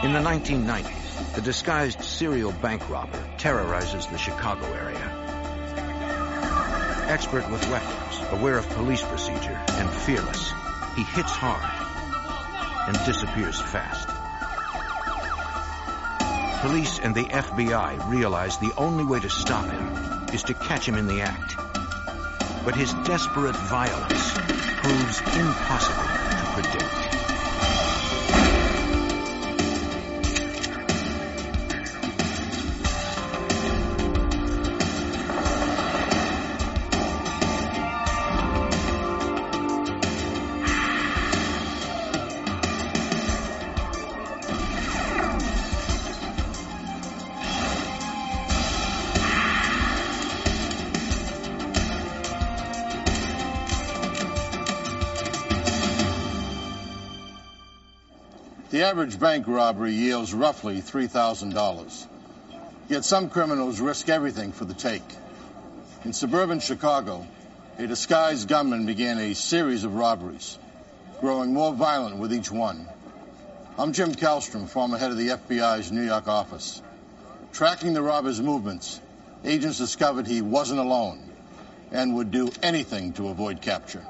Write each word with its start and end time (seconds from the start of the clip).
In 0.00 0.12
the 0.12 0.20
1990s, 0.20 1.34
the 1.34 1.40
disguised 1.40 2.04
serial 2.04 2.52
bank 2.52 2.88
robber 2.88 3.20
terrorizes 3.36 4.06
the 4.06 4.16
Chicago 4.16 4.72
area. 4.72 5.04
Expert 7.08 7.50
with 7.50 7.68
weapons, 7.68 8.22
aware 8.30 8.58
of 8.58 8.68
police 8.70 9.02
procedure, 9.02 9.60
and 9.66 9.90
fearless, 9.90 10.52
he 10.94 11.02
hits 11.02 11.32
hard 11.32 11.88
and 12.86 12.96
disappears 13.06 13.60
fast. 13.60 14.08
Police 16.62 17.00
and 17.00 17.12
the 17.12 17.24
FBI 17.24 18.08
realize 18.08 18.56
the 18.58 18.72
only 18.76 19.04
way 19.04 19.18
to 19.18 19.28
stop 19.28 19.66
him 19.66 20.28
is 20.32 20.44
to 20.44 20.54
catch 20.54 20.86
him 20.86 20.94
in 20.94 21.08
the 21.08 21.22
act. 21.22 21.56
But 22.64 22.76
his 22.76 22.92
desperate 23.04 23.56
violence 23.56 24.32
proves 24.80 25.20
impossible 25.36 26.04
to 26.04 26.52
predict. 26.54 26.97
Average 58.88 59.20
bank 59.20 59.46
robbery 59.46 59.92
yields 59.92 60.32
roughly 60.32 60.80
$3,000. 60.80 62.06
Yet 62.88 63.04
some 63.04 63.28
criminals 63.28 63.80
risk 63.80 64.08
everything 64.08 64.50
for 64.50 64.64
the 64.64 64.72
take. 64.72 65.02
In 66.06 66.14
suburban 66.14 66.58
Chicago, 66.58 67.26
a 67.78 67.86
disguised 67.86 68.48
gunman 68.48 68.86
began 68.86 69.18
a 69.18 69.34
series 69.34 69.84
of 69.84 69.94
robberies, 69.94 70.56
growing 71.20 71.52
more 71.52 71.74
violent 71.74 72.16
with 72.16 72.32
each 72.32 72.50
one. 72.50 72.88
I'm 73.76 73.92
Jim 73.92 74.14
Kallstrom, 74.14 74.66
former 74.66 74.96
head 74.96 75.10
of 75.10 75.18
the 75.18 75.28
FBI's 75.28 75.92
New 75.92 76.06
York 76.06 76.26
office. 76.26 76.80
Tracking 77.52 77.92
the 77.92 78.00
robber's 78.00 78.40
movements, 78.40 79.02
agents 79.44 79.76
discovered 79.76 80.26
he 80.26 80.40
wasn't 80.40 80.80
alone 80.80 81.20
and 81.92 82.14
would 82.14 82.30
do 82.30 82.50
anything 82.62 83.12
to 83.12 83.28
avoid 83.28 83.60
capture. 83.60 84.02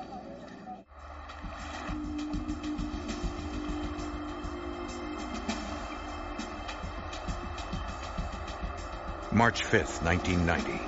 March 9.39 9.63
5th, 9.63 10.03
1990. 10.03 10.81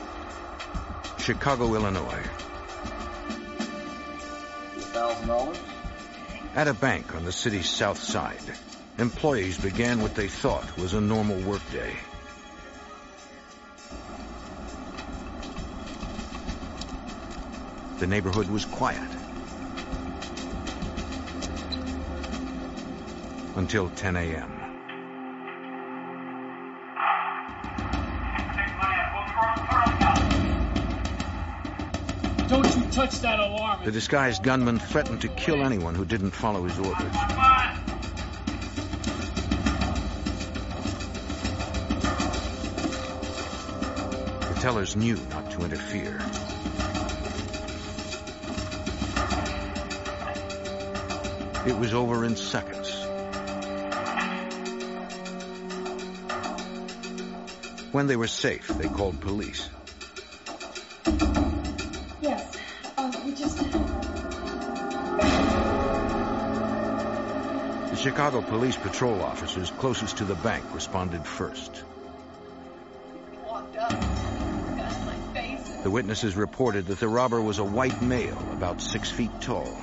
Chicago, 1.22 1.72
Illinois. 1.72 2.24
$1,000? 4.92 5.56
At 6.56 6.66
a 6.66 6.74
bank 6.74 7.14
on 7.14 7.24
the 7.24 7.30
city's 7.30 7.68
south 7.68 8.00
side, 8.00 8.42
employees 8.98 9.56
began 9.56 10.02
what 10.02 10.16
they 10.16 10.26
thought 10.26 10.76
was 10.76 10.94
a 10.94 11.00
normal 11.00 11.40
workday. 11.42 11.94
The 18.00 18.08
neighborhood 18.08 18.48
was 18.48 18.64
quiet. 18.64 19.10
Until 23.54 23.90
10 23.90 24.16
a.m. 24.16 24.59
Don't 33.22 33.32
you 33.32 33.38
touch 33.38 33.38
that 33.38 33.40
alarm. 33.40 33.84
The 33.84 33.92
disguised 33.92 34.42
gunman 34.42 34.78
threatened 34.78 35.20
to 35.22 35.28
kill 35.28 35.62
anyone 35.62 35.94
who 35.94 36.04
didn't 36.04 36.30
follow 36.32 36.64
his 36.64 36.78
orders. 36.78 37.12
The 44.48 44.60
tellers 44.60 44.96
knew 44.96 45.16
not 45.30 45.50
to 45.52 45.64
interfere. 45.64 46.20
It 51.66 51.78
was 51.78 51.92
over 51.92 52.24
in 52.24 52.36
seconds. 52.36 52.88
When 57.92 58.06
they 58.06 58.16
were 58.16 58.28
safe, 58.28 58.68
they 58.68 58.88
called 58.88 59.20
police. 59.20 59.68
Chicago 68.00 68.40
police 68.40 68.78
patrol 68.78 69.22
officers 69.22 69.70
closest 69.70 70.16
to 70.16 70.24
the 70.24 70.34
bank 70.34 70.64
responded 70.72 71.26
first. 71.26 71.84
The 75.82 75.90
witnesses 75.90 76.34
reported 76.34 76.86
that 76.86 76.98
the 76.98 77.08
robber 77.08 77.42
was 77.42 77.58
a 77.58 77.64
white 77.64 78.00
male, 78.00 78.38
about 78.52 78.80
six 78.80 79.10
feet 79.10 79.30
tall, 79.42 79.76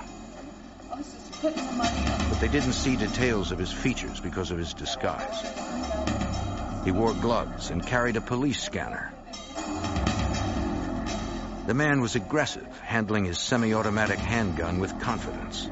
but 0.90 2.40
they 2.40 2.48
didn't 2.48 2.74
see 2.74 2.96
details 2.96 3.52
of 3.52 3.60
his 3.60 3.72
features 3.72 4.20
because 4.20 4.50
of 4.50 4.58
his 4.58 4.74
disguise. 4.74 5.46
He 6.86 6.90
wore 6.90 7.14
gloves 7.14 7.70
and 7.70 7.86
carried 7.86 8.16
a 8.16 8.22
police 8.22 8.64
scanner. 8.64 9.14
The 11.68 11.76
man 11.76 12.02
was 12.02 12.16
aggressive, 12.16 12.80
handling 12.82 13.26
his 13.26 13.38
semi-automatic 13.38 14.18
handgun 14.18 14.80
with 14.80 14.98
confidence. 14.98 15.70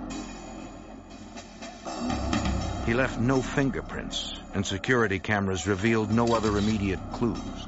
He 2.85 2.93
left 2.93 3.19
no 3.19 3.41
fingerprints, 3.41 4.35
and 4.53 4.63
security 4.63 5.17
cameras 5.17 5.65
revealed 5.65 6.11
no 6.11 6.35
other 6.35 6.55
immediate 6.55 6.99
clues. 7.13 7.67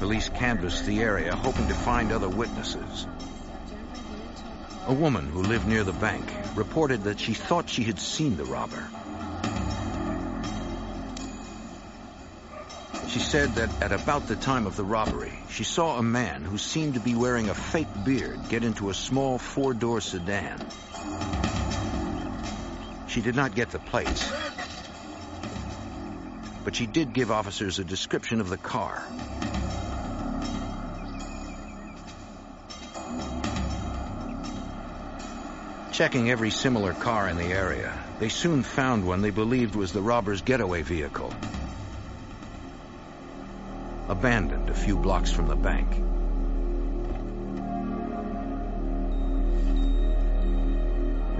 Police 0.00 0.28
canvassed 0.30 0.84
the 0.84 1.00
area, 1.00 1.36
hoping 1.36 1.68
to 1.68 1.74
find 1.74 2.10
other 2.10 2.28
witnesses. 2.28 3.06
A 4.88 4.92
woman 4.92 5.28
who 5.28 5.44
lived 5.44 5.68
near 5.68 5.84
the 5.84 5.92
bank 5.92 6.34
reported 6.56 7.04
that 7.04 7.20
she 7.20 7.32
thought 7.32 7.70
she 7.70 7.84
had 7.84 8.00
seen 8.00 8.36
the 8.36 8.44
robber. 8.44 8.90
She 13.14 13.20
said 13.20 13.54
that 13.54 13.70
at 13.80 13.92
about 13.92 14.26
the 14.26 14.34
time 14.34 14.66
of 14.66 14.74
the 14.74 14.82
robbery, 14.82 15.32
she 15.48 15.62
saw 15.62 15.98
a 15.98 16.02
man 16.02 16.42
who 16.42 16.58
seemed 16.58 16.94
to 16.94 17.00
be 17.00 17.14
wearing 17.14 17.48
a 17.48 17.54
fake 17.54 17.86
beard 18.02 18.48
get 18.48 18.64
into 18.64 18.90
a 18.90 18.94
small 18.94 19.38
four-door 19.38 20.00
sedan. 20.00 20.60
She 23.06 23.20
did 23.20 23.36
not 23.36 23.54
get 23.54 23.70
the 23.70 23.78
plates, 23.78 24.32
but 26.64 26.74
she 26.74 26.86
did 26.86 27.12
give 27.12 27.30
officers 27.30 27.78
a 27.78 27.84
description 27.84 28.40
of 28.40 28.48
the 28.48 28.58
car. 28.58 29.00
Checking 35.92 36.32
every 36.32 36.50
similar 36.50 36.92
car 36.92 37.28
in 37.28 37.36
the 37.36 37.52
area, 37.52 37.96
they 38.18 38.28
soon 38.28 38.64
found 38.64 39.06
one 39.06 39.22
they 39.22 39.30
believed 39.30 39.76
was 39.76 39.92
the 39.92 40.02
robber's 40.02 40.42
getaway 40.42 40.82
vehicle. 40.82 41.32
Abandoned 44.06 44.68
a 44.68 44.74
few 44.74 44.98
blocks 44.98 45.30
from 45.30 45.48
the 45.48 45.56
bank. 45.56 45.88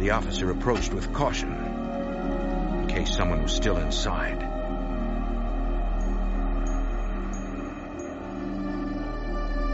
The 0.01 0.11
officer 0.11 0.51
approached 0.51 0.95
with 0.95 1.13
caution, 1.13 1.53
in 1.53 2.87
case 2.89 3.15
someone 3.15 3.43
was 3.43 3.53
still 3.53 3.77
inside. 3.77 4.41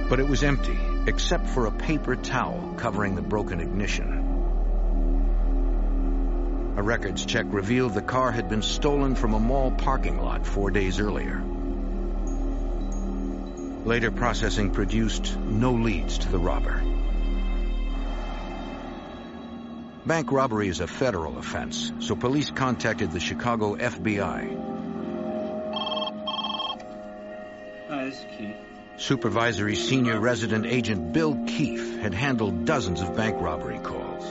But 0.08 0.18
it 0.18 0.28
was 0.28 0.42
empty, 0.42 0.78
except 1.06 1.48
for 1.48 1.66
a 1.66 1.70
paper 1.70 2.16
towel 2.16 2.74
covering 2.76 3.14
the 3.14 3.22
broken 3.22 3.60
ignition. 3.60 4.16
A 6.76 6.82
records 6.82 7.24
check 7.24 7.46
revealed 7.50 7.94
the 7.94 8.02
car 8.02 8.32
had 8.32 8.48
been 8.48 8.62
stolen 8.62 9.14
from 9.14 9.34
a 9.34 9.38
mall 9.38 9.70
parking 9.70 10.18
lot 10.18 10.44
four 10.44 10.72
days 10.72 10.98
earlier. 10.98 11.40
Later 13.84 14.10
processing 14.10 14.70
produced 14.70 15.38
no 15.38 15.72
leads 15.72 16.18
to 16.18 16.28
the 16.28 16.38
robber. 16.38 16.82
Bank 20.04 20.32
robbery 20.32 20.68
is 20.68 20.80
a 20.80 20.86
federal 20.86 21.38
offense, 21.38 21.92
so 22.00 22.14
police 22.14 22.50
contacted 22.50 23.10
the 23.12 23.20
Chicago 23.20 23.76
FBI. 23.76 24.70
Hi, 27.88 28.04
this 28.04 28.18
is 28.18 28.26
Keith. 28.36 28.56
Supervisory 28.98 29.76
Senior 29.76 30.20
Resident 30.20 30.66
Agent 30.66 31.14
Bill 31.14 31.44
Keefe 31.46 32.00
had 32.00 32.12
handled 32.12 32.66
dozens 32.66 33.00
of 33.00 33.16
bank 33.16 33.40
robbery 33.40 33.78
calls. 33.78 34.24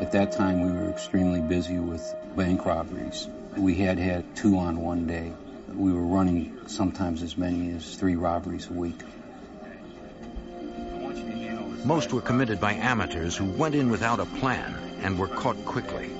At 0.00 0.12
that 0.12 0.32
time, 0.32 0.62
we 0.62 0.72
were 0.72 0.88
extremely 0.88 1.40
busy 1.40 1.78
with 1.78 2.02
bank 2.34 2.64
robberies. 2.64 3.28
We 3.56 3.74
had 3.74 3.98
had 3.98 4.34
two 4.34 4.56
on 4.58 4.78
one 4.78 5.06
day. 5.06 5.32
We 5.72 5.92
were 5.92 6.06
running 6.06 6.58
sometimes 6.66 7.22
as 7.22 7.36
many 7.36 7.72
as 7.72 7.96
three 7.96 8.16
robberies 8.16 8.68
a 8.70 8.72
week. 8.72 9.00
Most 11.84 12.12
were 12.12 12.20
committed 12.20 12.60
by 12.60 12.74
amateurs 12.74 13.36
who 13.36 13.44
went 13.44 13.74
in 13.74 13.90
without 13.90 14.18
a 14.18 14.26
plan 14.26 14.74
and 15.02 15.18
were 15.18 15.28
caught 15.28 15.64
quickly. 15.64 16.10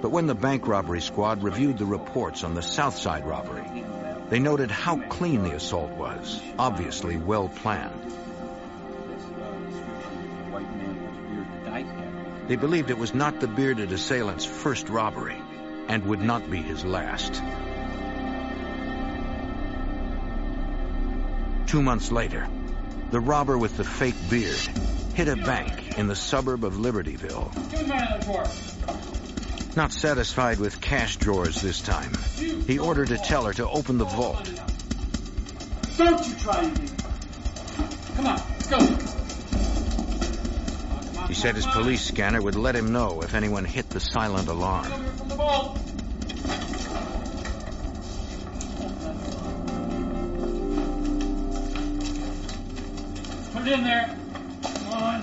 But 0.00 0.10
when 0.10 0.26
the 0.26 0.34
bank 0.34 0.66
robbery 0.66 1.00
squad 1.00 1.42
reviewed 1.42 1.78
the 1.78 1.86
reports 1.86 2.44
on 2.44 2.54
the 2.54 2.62
South 2.62 2.96
Side 2.96 3.26
robbery, 3.26 3.84
they 4.28 4.38
noted 4.38 4.70
how 4.70 4.98
clean 5.08 5.42
the 5.42 5.54
assault 5.54 5.90
was, 5.92 6.40
obviously 6.58 7.16
well 7.16 7.48
planned. 7.48 8.12
They 12.48 12.56
believed 12.56 12.88
it 12.88 12.96
was 12.96 13.14
not 13.14 13.40
the 13.40 13.46
bearded 13.46 13.92
assailant's 13.92 14.46
first 14.46 14.88
robbery 14.88 15.36
and 15.86 16.04
would 16.06 16.22
not 16.22 16.50
be 16.50 16.56
his 16.56 16.82
last. 16.82 17.34
Two 21.66 21.82
months 21.82 22.10
later, 22.10 22.48
the 23.10 23.20
robber 23.20 23.58
with 23.58 23.76
the 23.76 23.84
fake 23.84 24.14
beard 24.30 24.58
hit 25.14 25.28
a 25.28 25.36
bank 25.36 25.98
in 25.98 26.06
the 26.06 26.16
suburb 26.16 26.64
of 26.64 26.74
Libertyville. 26.74 27.54
Not 29.76 29.92
satisfied 29.92 30.58
with 30.58 30.80
cash 30.80 31.18
drawers 31.18 31.60
this 31.60 31.82
time, 31.82 32.12
he 32.38 32.78
ordered 32.78 33.10
a 33.10 33.18
teller 33.18 33.52
to 33.52 33.68
open 33.68 33.98
the 33.98 34.06
vault. 34.06 34.50
Don't 35.98 36.26
you 36.26 36.34
try 36.36 36.62
anything. 36.62 36.96
Come 38.16 38.26
on, 38.26 38.36
let's 38.36 38.66
go. 38.68 39.07
He 41.28 41.34
said 41.34 41.56
his 41.56 41.66
police 41.66 42.00
scanner 42.02 42.40
would 42.40 42.54
let 42.54 42.74
him 42.74 42.90
know 42.90 43.20
if 43.20 43.34
anyone 43.34 43.66
hit 43.66 43.90
the 43.90 44.00
silent 44.00 44.48
alarm. 44.48 44.90
Over 44.90 45.04
from 45.10 45.28
the 45.28 45.34
vault. 45.34 45.78
Put 53.52 53.66
it 53.66 53.72
in 53.74 53.84
there. 53.84 54.18
Come 54.62 54.88
on. 54.88 55.20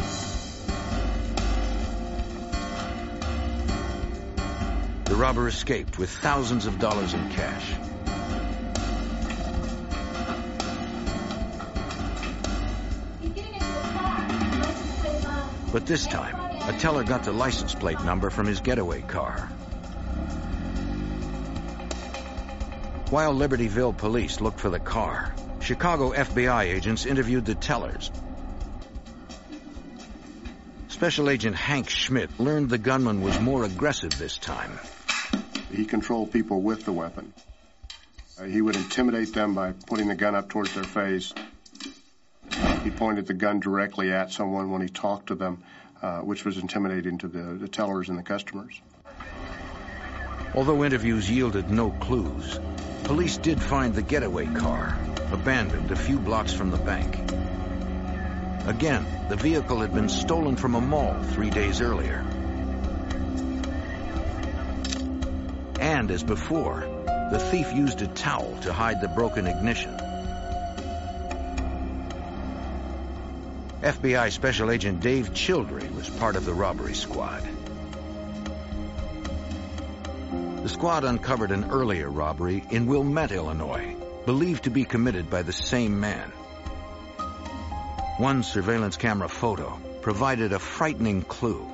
The 5.06 5.16
robber 5.16 5.48
escaped 5.48 5.98
with 5.98 6.12
thousands 6.12 6.68
of 6.68 6.78
dollars 6.78 7.16
in 7.16 7.30
cash. 7.31 7.75
But 15.75 15.86
this 15.86 16.07
time, 16.07 16.38
a 16.69 16.80
teller 16.80 17.04
got 17.04 17.25
the 17.25 17.33
license 17.33 17.75
plate 17.75 18.01
number 18.06 18.30
from 18.30 18.45
his 18.45 18.62
getaway 18.62 19.01
car. 19.01 19.39
While 23.10 23.33
Libertyville 23.36 23.98
police 23.98 24.39
looked 24.39 24.62
for 24.62 24.69
the 24.69 24.80
car, 24.80 25.36
Chicago 25.60 26.13
FBI 26.13 26.74
agents 26.74 27.06
interviewed 27.06 27.44
the 27.44 27.56
tellers. 27.56 28.10
Special 30.88 31.30
Agent 31.30 31.57
Hank 31.57 31.89
Schmidt 31.89 32.39
learned 32.39 32.69
the 32.69 32.78
gunman 32.78 33.21
was 33.21 33.38
more 33.42 33.66
aggressive 33.66 34.18
this 34.18 34.38
time. 34.38 34.80
He 35.74 35.83
controlled 35.83 36.31
people 36.31 36.62
with 36.62 36.86
the 36.86 36.94
weapon. 36.94 37.33
Uh, 38.39 38.45
he 38.45 38.62
would 38.62 38.78
intimidate 38.78 39.33
them 39.33 39.54
by 39.54 39.74
putting 39.74 40.07
the 40.07 40.16
gun 40.16 40.36
up 40.36 40.48
towards 40.48 40.74
their 40.74 40.86
face. 40.86 41.33
He 42.85 42.91
pointed 42.91 43.25
the 43.25 43.33
gun 43.33 43.59
directly 43.59 44.13
at 44.13 44.31
someone 44.31 44.69
when 44.69 44.79
he 44.79 44.87
talked 44.87 45.29
to 45.29 45.35
them, 45.35 45.63
uh, 46.03 46.19
which 46.19 46.45
was 46.45 46.59
intimidating 46.59 47.17
to 47.17 47.27
the, 47.27 47.41
the 47.41 47.67
tellers 47.67 48.09
and 48.09 48.19
the 48.19 48.21
customers. 48.21 48.79
Although 50.53 50.83
interviews 50.83 51.27
yielded 51.27 51.71
no 51.71 51.89
clues, 51.89 52.59
police 53.05 53.37
did 53.37 53.59
find 53.59 53.95
the 53.95 54.03
getaway 54.03 54.45
car, 54.45 54.95
abandoned 55.31 55.89
a 55.89 55.95
few 55.95 56.19
blocks 56.19 56.53
from 56.53 56.69
the 56.69 56.77
bank. 56.77 57.17
Again, 58.67 59.03
the 59.29 59.35
vehicle 59.35 59.79
had 59.79 59.91
been 59.91 60.07
stolen 60.07 60.55
from 60.55 60.75
a 60.75 60.81
mall 60.81 61.23
three 61.23 61.49
days 61.49 61.81
earlier. 61.81 62.23
And 65.79 66.11
as 66.11 66.23
before, 66.23 66.81
the 67.31 67.39
thief 67.49 67.73
used 67.73 68.03
a 68.03 68.07
towel 68.07 68.55
to 68.61 68.71
hide 68.71 69.01
the 69.01 69.07
broken 69.07 69.47
ignition. 69.47 70.05
FBI 73.85 74.31
Special 74.31 74.71
Agent 74.71 74.99
Dave 74.99 75.31
Childry 75.35 75.93
was 75.93 76.09
part 76.09 76.35
of 76.35 76.43
the 76.43 76.55
robbery 76.55 76.95
squad. 76.95 77.47
The 80.63 80.69
squad 80.69 81.03
uncovered 81.03 81.51
an 81.51 81.65
earlier 81.69 82.09
robbery 82.09 82.63
in 82.71 82.87
Wilmette, 82.87 83.31
Illinois, 83.31 83.95
believed 84.25 84.63
to 84.63 84.71
be 84.71 84.85
committed 84.85 85.29
by 85.29 85.43
the 85.43 85.53
same 85.53 85.99
man. 85.99 86.31
One 88.17 88.41
surveillance 88.41 88.97
camera 88.97 89.29
photo 89.29 89.79
provided 90.01 90.51
a 90.51 90.57
frightening 90.57 91.21
clue. 91.21 91.69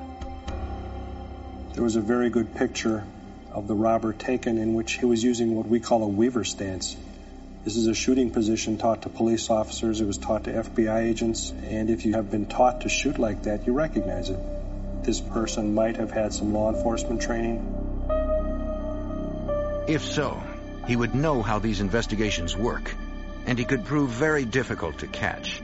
There 1.76 1.84
was 1.84 1.96
a 1.96 2.02
very 2.02 2.30
good 2.30 2.56
picture 2.56 3.06
of 3.54 3.70
the 3.70 3.76
robber 3.76 4.12
taken 4.12 4.58
in 4.58 4.74
which 4.74 5.00
he 5.00 5.06
was 5.06 5.24
using 5.24 5.56
what 5.56 5.66
we 5.66 5.80
call 5.80 6.04
a 6.04 6.10
weaver 6.10 6.44
stance. 6.44 6.98
This 7.64 7.76
is 7.76 7.86
a 7.86 7.94
shooting 7.94 8.32
position 8.32 8.80
taught 8.80 9.04
to 9.04 9.10
police 9.10 9.52
officers. 9.52 10.02
It 10.02 10.08
was 10.08 10.18
taught 10.18 10.46
to 10.46 10.52
FBI 10.52 11.04
agents. 11.04 11.54
And 11.64 11.92
if 11.92 12.06
you 12.06 12.14
have 12.14 12.32
been 12.32 12.48
taught 12.48 12.82
to 12.82 12.90
shoot 12.90 13.20
like 13.20 13.44
that, 13.44 13.68
you 13.68 13.74
recognize 13.74 14.30
it. 14.32 14.40
This 15.04 15.20
person 15.20 15.76
might 15.76 15.98
have 15.98 16.10
had 16.10 16.34
some 16.34 16.54
law 16.54 16.74
enforcement 16.74 17.22
training. 17.22 17.60
If 19.88 20.04
so, 20.04 20.42
he 20.88 20.96
would 20.96 21.14
know 21.14 21.44
how 21.44 21.60
these 21.60 21.82
investigations 21.82 22.58
work, 22.58 22.96
and 23.46 23.60
he 23.60 23.66
could 23.66 23.86
prove 23.86 24.10
very 24.10 24.46
difficult 24.46 25.00
to 25.00 25.08
catch. 25.08 25.62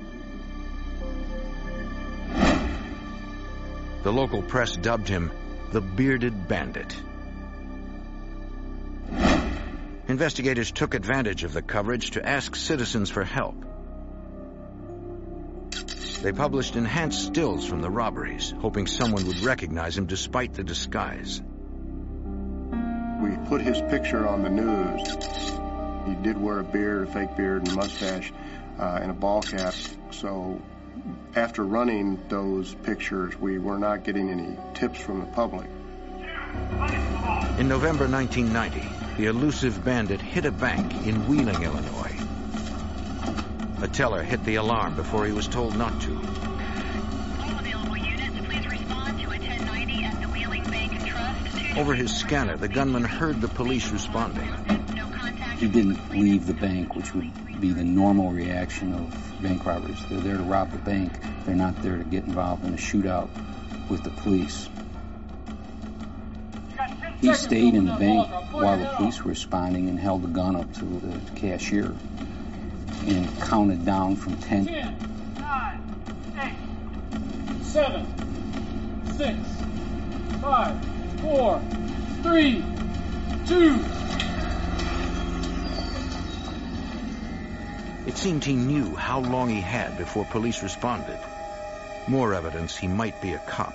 The 4.03 4.13
local 4.13 4.43
press 4.43 4.75
dubbed 4.75 5.07
him 5.07 5.31
the 5.71 5.81
Bearded 5.81 6.47
Bandit. 6.47 6.95
Investigators 10.07 10.71
took 10.71 10.93
advantage 10.93 11.43
of 11.43 11.51
the 11.51 11.61
coverage 11.61 12.11
to 12.11 12.25
ask 12.25 12.55
citizens 12.55 13.09
for 13.09 13.25
help. 13.25 13.55
They 16.21 16.31
published 16.31 16.77
enhanced 16.77 17.25
stills 17.25 17.67
from 17.67 17.81
the 17.81 17.89
robberies, 17.89 18.53
hoping 18.61 18.87
someone 18.87 19.27
would 19.27 19.43
recognize 19.43 19.97
him 19.97 20.05
despite 20.05 20.53
the 20.53 20.63
disguise. 20.63 21.41
We 23.21 23.35
put 23.49 23.61
his 23.61 23.81
picture 23.89 24.25
on 24.25 24.43
the 24.43 24.49
news. 24.49 25.09
He 26.07 26.15
did 26.23 26.41
wear 26.41 26.59
a 26.59 26.63
beard, 26.63 27.09
a 27.09 27.11
fake 27.11 27.35
beard, 27.35 27.63
and 27.63 27.73
a 27.73 27.75
mustache, 27.75 28.31
uh, 28.79 28.99
and 29.01 29.11
a 29.11 29.13
ball 29.13 29.41
cap. 29.41 29.73
So 30.11 30.61
after 31.35 31.63
running 31.63 32.17
those 32.29 32.73
pictures, 32.73 33.37
we 33.37 33.59
were 33.59 33.77
not 33.77 34.05
getting 34.05 34.29
any 34.29 34.57
tips 34.73 34.99
from 34.99 35.19
the 35.19 35.25
public. 35.27 35.69
In 37.59 37.67
November 37.67 38.07
1990, 38.07 39.06
the 39.17 39.25
elusive 39.25 39.83
bandit 39.83 40.21
hit 40.21 40.45
a 40.45 40.51
bank 40.51 40.93
in 41.07 41.27
Wheeling, 41.27 41.63
Illinois. 41.63 42.15
A 43.81 43.87
teller 43.87 44.21
hit 44.21 44.43
the 44.43 44.55
alarm 44.55 44.95
before 44.95 45.25
he 45.25 45.31
was 45.31 45.47
told 45.47 45.75
not 45.75 45.99
to. 46.01 46.11
Units, 46.11 46.31
please 48.45 48.67
respond 48.67 49.19
to 49.19 49.25
a 49.25 49.29
1090 49.29 50.03
at 50.03 50.21
the 50.21 50.27
Wheeling 50.27 50.63
Bank 50.65 50.93
and 50.93 51.07
Trust. 51.07 51.77
Over 51.77 51.95
his 51.95 52.15
scanner, 52.15 52.57
the 52.57 52.67
gunman 52.67 53.03
heard 53.03 53.41
the 53.41 53.47
police 53.47 53.89
responding. 53.89 54.47
He 55.57 55.67
didn't 55.67 56.11
leave 56.11 56.45
the 56.45 56.53
bank, 56.53 56.95
which 56.95 57.15
would 57.15 57.59
be 57.59 57.71
the 57.71 57.83
normal 57.83 58.31
reaction 58.31 58.93
of 58.93 59.41
bank 59.41 59.65
robbers. 59.65 59.97
They're 60.09 60.19
there 60.19 60.37
to 60.37 60.43
rob 60.43 60.71
the 60.71 60.77
bank. 60.77 61.11
They're 61.45 61.55
not 61.55 61.81
there 61.81 61.97
to 61.97 62.03
get 62.03 62.25
involved 62.25 62.65
in 62.65 62.75
a 62.75 62.77
shootout 62.77 63.29
with 63.89 64.03
the 64.03 64.11
police. 64.11 64.69
He 67.21 67.33
stayed 67.33 67.73
in 67.73 67.85
the 67.85 67.93
bank 67.93 68.29
while 68.51 68.77
the 68.77 68.85
police 68.95 69.23
were 69.23 69.29
responding 69.29 69.89
and 69.89 69.99
held 69.99 70.21
the 70.21 70.27
gun 70.27 70.55
up 70.55 70.71
to 70.75 70.85
the 70.85 71.19
cashier 71.31 71.95
and 73.07 73.41
counted 73.41 73.85
down 73.85 74.15
from 74.15 74.35
10. 74.35 74.65
10, 74.65 74.95
9, 75.39 75.81
8, 76.37 77.63
7, 77.63 78.05
6, 79.17 79.37
5, 80.41 81.21
4, 81.21 81.61
3, 82.21 82.63
2. 83.47 83.79
It 88.05 88.17
seemed 88.17 88.43
he 88.45 88.55
knew 88.55 88.95
how 88.95 89.21
long 89.21 89.49
he 89.49 89.61
had 89.61 89.97
before 89.97 90.25
police 90.25 90.61
responded. 90.61 91.19
More 92.07 92.33
evidence 92.35 92.77
he 92.77 92.87
might 92.87 93.19
be 93.21 93.33
a 93.33 93.39
cop. 93.39 93.73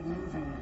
Started 0.00 0.06
moving 0.06 0.56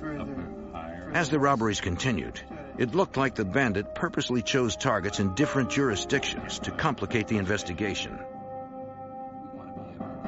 further. 0.00 1.10
As 1.12 1.30
the 1.30 1.38
robberies 1.38 1.80
continued, 1.80 2.40
It 2.76 2.92
looked 2.92 3.16
like 3.16 3.36
the 3.36 3.44
bandit 3.44 3.94
purposely 3.94 4.42
chose 4.42 4.74
targets 4.74 5.20
in 5.20 5.34
different 5.34 5.70
jurisdictions 5.70 6.58
to 6.60 6.72
complicate 6.72 7.28
the 7.28 7.38
investigation. 7.38 8.18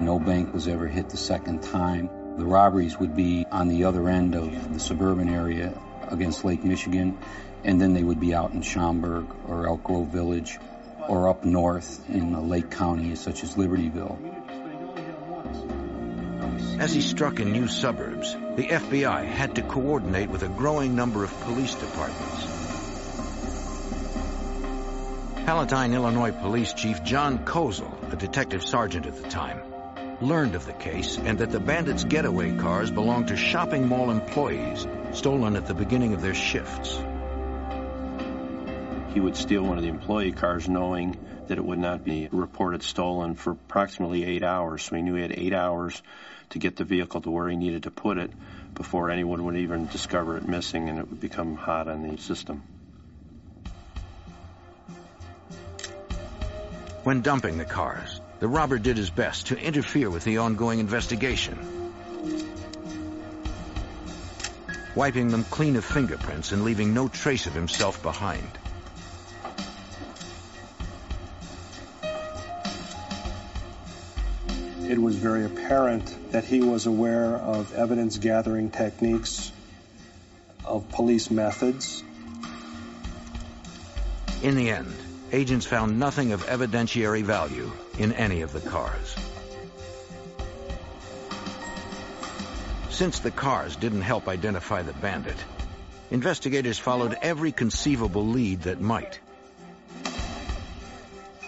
No 0.01 0.21
bank 0.21 0.55
was 0.55 0.69
ever 0.69 0.87
hit 0.87 1.09
the 1.09 1.17
second 1.17 1.65
time. 1.65 2.09
The 2.37 2.45
robberies 2.45 2.97
would 3.01 3.17
be 3.17 3.47
on 3.51 3.67
the 3.67 3.85
other 3.85 4.09
end 4.09 4.37
of 4.37 4.73
the 4.73 4.79
suburban 4.79 5.29
area 5.29 5.77
against 6.07 6.45
Lake 6.45 6.63
Michigan, 6.63 7.19
and 7.65 7.81
then 7.81 7.95
they 7.95 8.05
would 8.05 8.21
be 8.21 8.33
out 8.33 8.53
in 8.53 8.63
Schaumburg 8.63 9.27
or 9.49 9.67
Elk 9.67 9.83
Grove 9.83 10.09
Village 10.09 10.61
or 11.09 11.29
up 11.29 11.45
north 11.45 12.09
in 12.09 12.31
the 12.33 12.41
Lake 12.41 12.71
County, 12.71 13.17
such 13.17 13.43
as 13.43 13.57
Libertyville. 13.57 14.19
As 16.79 16.93
he 16.93 17.01
struck 17.01 17.41
in 17.41 17.53
new 17.53 17.69
suburbs, 17.69 18.35
the 18.57 18.69
FBI 18.69 19.27
had 19.27 19.55
to 19.57 19.63
coordinate 19.63 20.31
with 20.31 20.43
a 20.43 20.49
growing 20.49 20.95
number 20.95 21.25
of 21.25 21.41
police 21.41 21.75
departments. 21.75 22.47
Palatine, 25.47 25.95
Illinois 25.95 26.33
Police 26.33 26.73
Chief 26.73 27.03
John 27.03 27.39
Kozel, 27.45 28.13
a 28.13 28.17
detective 28.17 28.65
sergeant 28.65 29.07
at 29.07 29.17
the 29.23 29.29
time, 29.29 29.61
learned 30.21 30.55
of 30.55 30.67
the 30.67 30.73
case 30.73 31.19
and 31.19 31.39
that 31.39 31.51
the 31.51 31.61
bandits' 31.61 32.05
getaway 32.05 32.57
cars 32.57 32.91
belonged 32.91 33.29
to 33.29 33.37
shopping 33.37 33.87
mall 33.87 34.11
employees, 34.11 34.87
stolen 35.13 35.57
at 35.57 35.67
the 35.67 35.75
beginning 35.75 36.15
of 36.15 36.23
their 36.23 36.35
shifts. 36.35 36.99
He 39.17 39.21
would 39.21 39.35
steal 39.35 39.63
one 39.63 39.79
of 39.79 39.83
the 39.83 39.89
employee 39.89 40.33
cars 40.33 40.69
knowing 40.69 41.17
that 41.47 41.57
it 41.57 41.65
would 41.65 41.79
not 41.79 42.05
be 42.05 42.29
reported 42.31 42.83
stolen 42.83 43.35
for 43.35 43.53
approximately 43.53 44.25
eight 44.25 44.43
hours. 44.43 44.83
So 44.83 44.97
he 44.97 45.01
knew 45.01 45.15
he 45.15 45.23
had 45.23 45.33
eight 45.33 45.55
hours 45.55 46.03
to 46.51 46.59
get 46.59 46.77
the 46.77 46.85
vehicle 46.85 47.23
to 47.23 47.31
where 47.31 47.49
he 47.49 47.57
needed 47.57 47.85
to 47.85 47.91
put 47.91 48.19
it 48.19 48.31
before 48.75 49.11
anyone 49.11 49.47
would 49.47 49.57
even 49.57 49.87
discover 49.87 50.37
it 50.37 50.47
missing 50.47 50.91
and 50.91 50.99
it 50.99 51.09
would 51.09 51.19
become 51.19 51.57
hot 51.57 51.89
on 51.89 52.07
the 52.07 52.19
system. 52.19 52.63
When 57.05 57.23
dumping 57.23 57.57
the 57.57 57.65
cars, 57.65 58.21
the 58.41 58.49
robber 58.49 58.79
did 58.79 58.99
his 58.99 59.09
best 59.09 59.47
to 59.47 59.59
interfere 59.59 60.11
with 60.11 60.25
the 60.25 60.37
ongoing 60.37 60.79
investigation. 60.79 61.57
Wiping 64.95 65.31
them 65.31 65.45
clean 65.45 65.77
of 65.77 65.87
fingerprints 65.87 66.53
and 66.53 66.65
leaving 66.65 66.93
no 66.93 67.09
trace 67.09 67.47
of 67.47 67.55
himself 67.55 68.03
behind. 68.03 68.59
It 74.97 75.03
was 75.03 75.17
very 75.17 75.45
apparent 75.45 76.33
that 76.33 76.47
he 76.47 76.63
was 76.63 76.87
aware 76.87 77.37
of 77.37 77.75
evidence 77.75 78.17
gathering 78.17 78.71
techniques, 78.71 79.53
of 80.65 80.89
police 80.89 81.31
methods. 81.31 82.03
In 84.43 84.57
the 84.57 84.71
end, 84.71 84.95
agents 85.33 85.67
found 85.67 85.99
nothing 85.99 86.33
of 86.33 86.47
evidentiary 86.47 87.23
value 87.23 87.71
in 87.99 88.15
any 88.15 88.41
of 88.41 88.55
the 88.55 88.61
cars. 88.61 89.15
Since 92.89 93.19
the 93.19 93.31
cars 93.31 93.77
didn't 93.77 94.01
help 94.01 94.29
identify 94.29 94.81
the 94.81 94.95
bandit, 94.95 95.37
investigators 96.11 96.79
followed 96.79 97.19
every 97.21 97.53
conceivable 97.53 98.27
lead 98.29 98.63
that 98.63 98.81
might. 98.81 99.21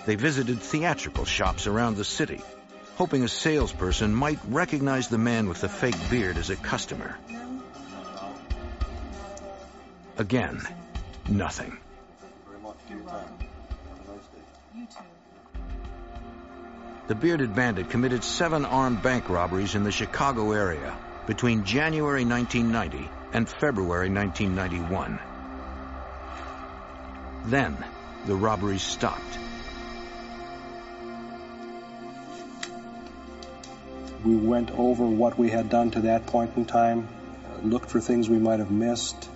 They 0.04 0.16
visited 0.16 0.60
theatrical 0.60 1.24
shops 1.24 1.66
around 1.66 1.96
the 1.96 2.04
city, 2.04 2.42
hoping 2.98 3.22
a 3.22 3.28
salesperson 3.28 4.12
might 4.12 4.40
recognize 4.48 5.06
the 5.06 5.18
man 5.18 5.48
with 5.48 5.60
the 5.60 5.68
fake 5.68 6.10
beard 6.10 6.36
as 6.36 6.50
a 6.50 6.56
customer. 6.56 7.16
Again, 10.16 10.60
nothing. 11.28 11.78
The 17.06 17.14
bearded 17.14 17.54
bandit 17.54 17.88
committed 17.88 18.24
seven 18.24 18.64
armed 18.64 19.00
bank 19.00 19.28
robberies 19.28 19.76
in 19.76 19.84
the 19.84 19.92
Chicago 19.92 20.50
area 20.50 20.98
between 21.28 21.64
January 21.64 22.24
1990 22.24 23.08
and 23.32 23.48
February 23.48 24.10
1991. 24.10 25.20
Then, 27.44 27.76
the 28.26 28.34
robberies 28.34 28.82
stopped. 28.82 29.38
We 34.24 34.36
went 34.36 34.70
over 34.72 35.06
what 35.06 35.38
we 35.38 35.50
had 35.50 35.70
done 35.70 35.92
to 35.92 36.00
that 36.02 36.26
point 36.26 36.56
in 36.56 36.64
time, 36.64 37.08
uh, 37.46 37.66
looked 37.66 37.90
for 37.90 38.00
things 38.00 38.28
we 38.28 38.38
might 38.38 38.58
have 38.58 38.70
missed. 38.70 39.28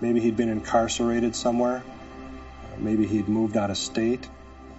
Maybe 0.00 0.20
he'd 0.20 0.36
been 0.36 0.48
incarcerated 0.48 1.36
somewhere. 1.36 1.84
Uh, 1.84 2.76
maybe 2.78 3.06
he'd 3.06 3.28
moved 3.28 3.56
out 3.56 3.70
of 3.70 3.78
state. 3.78 4.26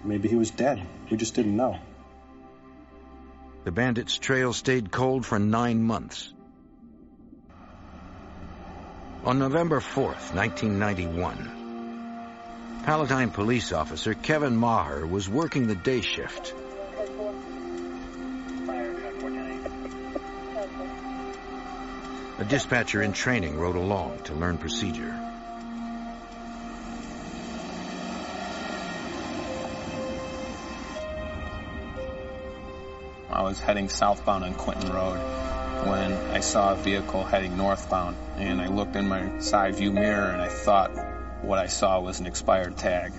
Maybe 0.04 0.28
he 0.28 0.36
was 0.36 0.52
dead. 0.52 0.82
We 1.10 1.16
just 1.18 1.36
didn't 1.36 1.56
know. 1.56 1.80
The 3.64 3.72
bandit's 3.72 4.18
trail 4.18 4.54
stayed 4.54 4.92
cold 4.92 5.26
for 5.26 5.40
nine 5.40 5.84
months. 5.84 6.34
On 9.24 9.38
November 9.38 9.80
4th, 9.80 10.34
1991, 10.34 12.82
Palatine 12.84 13.30
police 13.30 13.72
officer 13.72 14.16
Kevin 14.16 14.58
Maher 14.58 15.06
was 15.06 15.30
working 15.30 15.68
the 15.68 15.76
day 15.76 16.02
shift. 16.02 16.56
A 22.42 22.44
dispatcher 22.44 23.04
in 23.04 23.14
training 23.14 23.60
rode 23.60 23.76
along 23.76 24.24
to 24.24 24.34
learn 24.34 24.58
procedure. 24.58 25.14
I 33.30 33.44
was 33.44 33.60
heading 33.60 33.90
southbound 33.90 34.44
on 34.44 34.56
Quentin 34.56 34.92
Road 34.92 35.20
when 35.88 36.14
I 36.32 36.40
saw 36.40 36.74
a 36.74 36.76
vehicle 36.78 37.24
heading 37.24 37.58
northbound 37.58 38.18
and 38.38 38.60
I 38.60 38.70
looked 38.70 38.96
in 38.96 39.08
my 39.08 39.38
side 39.38 39.76
view 39.76 39.92
mirror 39.92 40.32
and 40.32 40.42
I 40.42 40.50
thought 40.50 40.90
what 41.44 41.60
I 41.60 41.68
saw 41.68 42.00
was 42.00 42.20
an 42.22 42.26
expired 42.26 42.76
tag. 42.76 43.14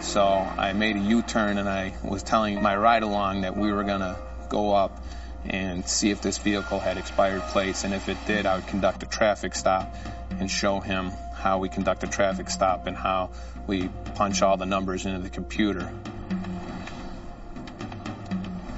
So 0.00 0.24
I 0.24 0.72
made 0.72 0.96
a 0.96 1.00
U-turn 1.00 1.58
and 1.58 1.68
I 1.68 1.92
was 2.02 2.22
telling 2.22 2.62
my 2.62 2.74
ride 2.74 3.02
along 3.02 3.42
that 3.42 3.58
we 3.58 3.70
were 3.72 3.84
gonna 3.84 4.16
go 4.48 4.72
up 4.72 5.02
and 5.44 5.86
see 5.86 6.10
if 6.10 6.20
this 6.20 6.38
vehicle 6.38 6.80
had 6.80 6.96
expired 6.98 7.42
plates 7.42 7.84
and 7.84 7.94
if 7.94 8.08
it 8.08 8.18
did 8.26 8.46
I 8.46 8.56
would 8.56 8.66
conduct 8.66 9.02
a 9.02 9.06
traffic 9.06 9.54
stop 9.54 9.94
and 10.30 10.50
show 10.50 10.80
him 10.80 11.12
how 11.34 11.58
we 11.58 11.68
conduct 11.68 12.02
a 12.02 12.08
traffic 12.08 12.50
stop 12.50 12.86
and 12.86 12.96
how 12.96 13.30
we 13.66 13.88
punch 14.14 14.42
all 14.42 14.56
the 14.56 14.66
numbers 14.66 15.06
into 15.06 15.20
the 15.20 15.28
computer. 15.28 15.92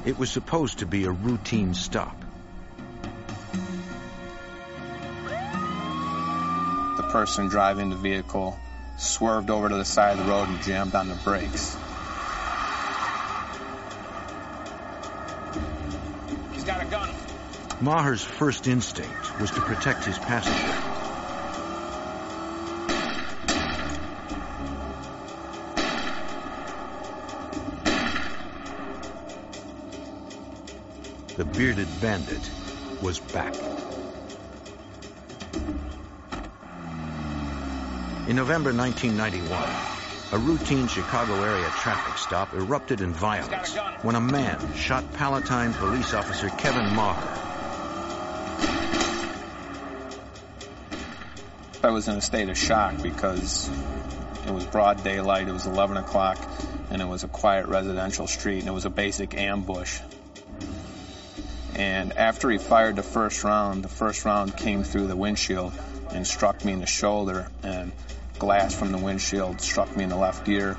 It 0.05 0.19
was 0.19 0.31
supposed 0.31 0.79
to 0.81 0.87
be 0.87 1.05
a 1.05 1.11
routine 1.11 1.75
stop. 1.75 2.17
The 6.97 7.09
person 7.11 7.49
driving 7.49 7.91
the 7.91 7.97
vehicle 7.97 8.59
swerved 8.99 9.51
over 9.51 9.69
to 9.69 9.77
the 9.77 9.85
side 9.85 10.19
of 10.19 10.25
the 10.25 10.31
road 10.31 10.49
and 10.49 10.63
jammed 10.63 10.95
on 10.95 11.09
the 11.09 11.15
brakes. 11.15 11.77
Maher's 17.81 18.25
first 18.25 18.67
instinct 18.67 19.41
was 19.41 19.53
to 19.53 19.61
protect 19.61 20.05
his 20.05 20.19
passenger. 20.19 20.99
The 31.37 31.45
bearded 31.45 31.87
bandit 32.01 32.51
was 33.01 33.21
back. 33.21 33.55
In 38.27 38.35
November 38.35 38.73
1991, 38.73 39.89
a 40.33 40.39
routine 40.39 40.89
Chicago 40.89 41.41
area 41.45 41.71
traffic 41.71 42.19
stop 42.19 42.53
erupted 42.55 43.03
in 43.03 43.13
violence 43.13 43.77
when 44.03 44.17
a 44.17 44.21
man 44.21 44.75
shot 44.75 45.05
Palatine 45.13 45.73
police 45.75 46.13
officer 46.13 46.49
Kevin 46.49 46.93
Maher. 46.93 47.48
I 51.89 51.91
was 51.91 52.07
in 52.07 52.17
a 52.17 52.21
state 52.21 52.51
of 52.51 52.59
shock 52.59 53.01
because 53.03 53.67
it 54.47 54.53
was 54.53 54.67
broad 54.67 55.03
daylight, 55.03 55.49
it 55.49 55.53
was 55.53 55.65
11 55.65 55.97
o'clock, 55.97 56.37
and 56.91 57.01
it 57.01 57.07
was 57.07 57.25
a 57.25 57.29
quiet 57.29 57.67
residential 57.67 58.27
street, 58.27 58.59
and 58.59 58.69
it 58.69 58.73
was 58.73 58.85
a 58.85 58.91
basic 58.91 59.35
ambush. 59.35 59.99
And 61.75 62.13
after 62.13 62.51
he 62.51 62.59
fired 62.59 62.97
the 62.97 63.03
first 63.03 63.43
round, 63.43 63.83
the 63.83 63.89
first 63.89 64.27
round 64.27 64.55
came 64.55 64.85
through 64.85 65.07
the 65.07 65.17
windshield 65.17 65.73
and 66.11 66.27
struck 66.27 66.63
me 66.63 66.73
in 66.73 66.81
the 66.81 66.87
shoulder, 66.87 67.49
and 67.63 67.93
glass 68.39 68.75
from 68.75 68.93
the 68.93 68.99
windshield 68.99 69.63
struck 69.63 69.97
me 69.97 70.05
in 70.05 70.11
the 70.11 70.17
left 70.17 70.47
ear. 70.47 70.77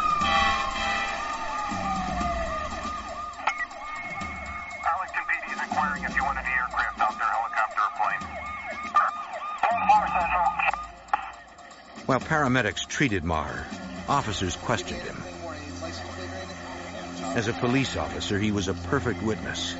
While 12.09 12.19
paramedics 12.19 12.87
treated 12.87 13.23
Maher, 13.23 13.67
officers 14.07 14.55
questioned 14.55 14.99
him. 14.99 15.15
As 17.35 17.47
a 17.47 17.53
police 17.53 17.95
officer, 17.95 18.39
he 18.39 18.51
was 18.51 18.67
a 18.67 18.73
perfect 18.73 19.21
witness. 19.21 19.75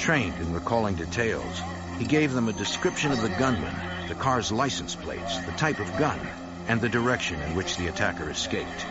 Trained 0.00 0.34
in 0.40 0.52
recalling 0.52 0.96
details, 0.96 1.62
he 2.00 2.06
gave 2.06 2.32
them 2.32 2.48
a 2.48 2.52
description 2.52 3.12
of 3.12 3.22
the 3.22 3.28
gunman, 3.28 3.72
the 4.08 4.16
car's 4.16 4.50
license 4.50 4.96
plates, 4.96 5.38
the 5.42 5.52
type 5.52 5.78
of 5.78 5.96
gun, 5.96 6.18
and 6.66 6.80
the 6.80 6.88
direction 6.88 7.40
in 7.42 7.54
which 7.54 7.76
the 7.76 7.86
attacker 7.86 8.28
escaped. 8.28 8.84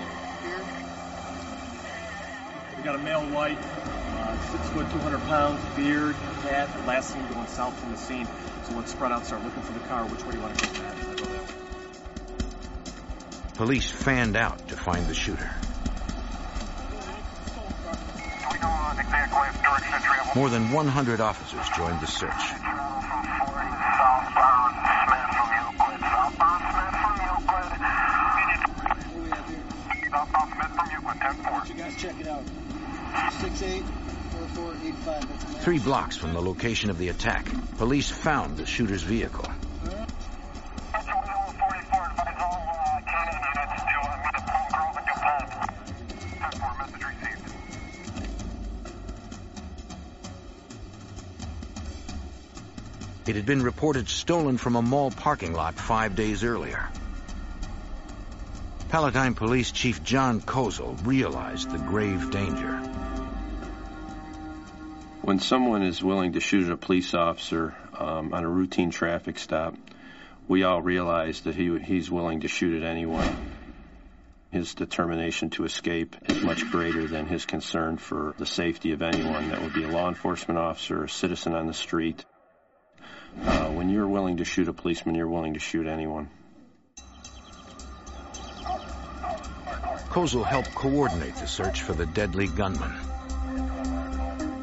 We 2.78 2.84
got 2.84 2.96
a 2.96 3.00
male 3.00 3.26
white, 3.26 3.60
uh, 3.60 4.52
six 4.52 4.70
foot, 4.70 4.90
200 4.90 5.20
pounds, 5.24 5.76
beard, 5.76 6.16
hat, 6.44 6.70
last 6.88 7.10
seen 7.10 7.28
going 7.28 7.48
south 7.48 7.78
from 7.78 7.92
the 7.92 7.98
scene. 7.98 8.26
So 8.70 8.76
let's 8.78 8.92
spread 8.92 9.12
out, 9.12 9.26
start 9.26 9.44
looking 9.44 9.64
for 9.64 9.74
the 9.74 9.86
car. 9.88 10.06
Which 10.06 10.24
way 10.24 10.32
do 10.32 10.38
you 10.38 10.44
want 10.44 10.58
to 10.58 10.66
go? 10.68 11.05
Police 13.56 13.90
fanned 13.90 14.36
out 14.36 14.68
to 14.68 14.76
find 14.76 15.08
the 15.08 15.14
shooter. 15.14 15.50
More 20.36 20.50
than 20.50 20.72
100 20.72 21.22
officers 21.22 21.70
joined 21.78 22.02
the 22.02 22.08
search. 22.08 22.32
Southbound 22.32 22.76
Smith 25.08 25.32
from 25.32 25.50
Euclid. 25.56 26.00
Southbound 26.02 26.64
Smith 26.72 26.96
from 27.00 27.16
Euclid. 27.24 27.70
Southbound 30.12 30.50
Smith 30.52 30.74
from 30.76 30.88
Euclid, 30.92 31.18
10-4. 31.20 31.70
You 31.70 31.76
guys 31.76 31.96
check 31.96 32.20
it 32.20 32.28
out. 32.28 32.44
684485. 33.40 35.30
That's 35.30 35.44
a 35.44 35.48
man. 35.48 35.62
Three 35.62 35.80
blocks 35.80 36.18
from 36.18 36.34
the 36.34 36.42
location 36.42 36.90
of 36.90 36.98
the 36.98 37.08
attack, 37.08 37.48
police 37.78 38.10
found 38.10 38.58
the 38.58 38.66
shooter's 38.66 39.04
vehicle. 39.04 39.45
It 53.28 53.36
had 53.36 53.46
been 53.48 53.64
reported 53.64 54.08
stolen 54.08 54.58
from 54.58 54.76
a 54.76 54.84
mall 54.84 55.10
parking 55.10 55.54
lot 55.54 55.74
five 55.74 56.16
days 56.16 56.44
earlier. 56.44 56.88
Palatine 58.90 59.34
Police 59.34 59.72
Chief 59.72 60.04
John 60.04 60.42
Kozel 60.42 60.96
realized 61.06 61.72
the 61.72 61.80
grave 61.80 62.30
danger. 62.30 62.78
When 65.24 65.40
someone 65.40 65.82
is 65.82 66.04
willing 66.04 66.34
to 66.34 66.40
shoot 66.40 66.72
a 66.72 66.78
police 66.78 67.16
officer 67.16 67.76
um, 67.98 68.32
on 68.32 68.44
a 68.44 68.50
routine 68.50 68.92
traffic 68.92 69.40
stop, 69.40 69.74
we 70.48 70.64
all 70.64 70.84
realize 70.84 71.42
that 71.42 71.56
he, 71.56 71.80
he's 71.80 72.12
willing 72.12 72.42
to 72.42 72.48
shoot 72.48 72.80
at 72.80 72.88
anyone. 72.88 73.36
His 74.52 74.76
determination 74.76 75.50
to 75.52 75.66
escape 75.66 76.16
is 76.30 76.44
much 76.44 76.70
greater 76.70 77.08
than 77.08 77.26
his 77.26 77.46
concern 77.46 77.98
for 77.98 78.36
the 78.38 78.46
safety 78.46 78.92
of 78.92 79.02
anyone. 79.02 79.50
That 79.50 79.64
would 79.64 79.74
be 79.74 79.84
a 79.84 79.88
law 79.88 80.10
enforcement 80.10 80.60
officer, 80.60 81.06
a 81.06 81.10
citizen 81.10 81.56
on 81.56 81.66
the 81.66 81.74
street. 81.74 82.24
Uh, 83.44 83.70
when 83.70 83.90
you're 83.90 84.08
willing 84.08 84.38
to 84.38 84.46
shoot 84.46 84.68
a 84.68 84.74
policeman, 84.74 85.16
you're 85.16 85.28
willing 85.28 85.54
to 85.54 85.60
shoot 85.60 85.88
anyone. 85.88 86.30
Kozel 90.10 90.46
helped 90.46 90.74
coordinate 90.74 91.36
the 91.36 91.46
search 91.46 91.82
for 91.82 91.94
the 91.94 92.06
deadly 92.06 92.48
gunman. 92.48 92.94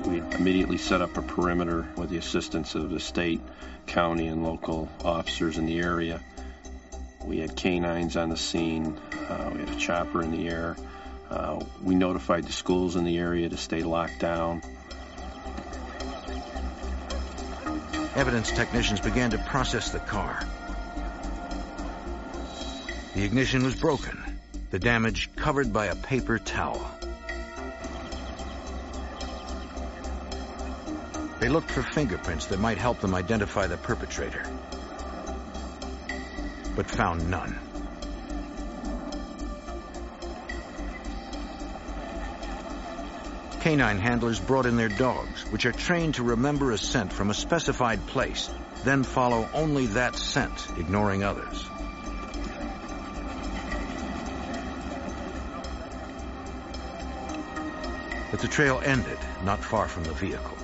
We 0.06 0.20
immediately 0.20 0.78
set 0.78 1.02
up 1.02 1.16
a 1.18 1.22
perimeter 1.22 1.86
with 1.96 2.08
the 2.08 2.16
assistance 2.16 2.74
of 2.74 2.90
the 2.90 2.98
state, 2.98 3.42
county, 3.86 4.28
and 4.28 4.42
local 4.42 4.88
officers 5.04 5.58
in 5.58 5.66
the 5.66 5.78
area. 5.78 6.22
We 7.24 7.38
had 7.38 7.54
canines 7.54 8.16
on 8.16 8.30
the 8.30 8.36
scene. 8.36 8.98
Uh, 9.28 9.50
we 9.52 9.60
had 9.60 9.68
a 9.68 9.76
chopper 9.76 10.22
in 10.22 10.32
the 10.32 10.48
air. 10.48 10.76
Uh, 11.30 11.62
we 11.82 11.94
notified 11.94 12.44
the 12.44 12.52
schools 12.52 12.96
in 12.96 13.04
the 13.04 13.18
area 13.18 13.48
to 13.48 13.56
stay 13.56 13.82
locked 13.82 14.20
down. 14.20 14.62
Evidence 18.14 18.52
technicians 18.52 19.00
began 19.00 19.30
to 19.30 19.38
process 19.38 19.90
the 19.90 19.98
car. 19.98 20.44
The 23.14 23.24
ignition 23.24 23.64
was 23.64 23.74
broken, 23.74 24.38
the 24.70 24.78
damage 24.78 25.30
covered 25.34 25.72
by 25.72 25.86
a 25.86 25.96
paper 25.96 26.38
towel. 26.38 26.90
They 31.40 31.48
looked 31.48 31.70
for 31.70 31.82
fingerprints 31.82 32.46
that 32.46 32.60
might 32.60 32.78
help 32.78 33.00
them 33.00 33.14
identify 33.14 33.66
the 33.66 33.76
perpetrator, 33.76 34.44
but 36.76 36.86
found 36.86 37.28
none. 37.30 37.71
Canine 43.62 43.98
handlers 43.98 44.40
brought 44.40 44.66
in 44.66 44.74
their 44.74 44.88
dogs, 44.88 45.42
which 45.52 45.66
are 45.66 45.72
trained 45.72 46.14
to 46.14 46.24
remember 46.24 46.72
a 46.72 46.78
scent 46.78 47.12
from 47.12 47.30
a 47.30 47.34
specified 47.34 48.04
place, 48.08 48.50
then 48.82 49.04
follow 49.04 49.48
only 49.54 49.86
that 49.86 50.16
scent, 50.16 50.66
ignoring 50.76 51.22
others. 51.22 51.70
But 58.32 58.40
the 58.40 58.48
trail 58.48 58.80
ended 58.84 59.20
not 59.44 59.62
far 59.62 59.86
from 59.86 60.02
the 60.02 60.12
vehicle. 60.12 60.58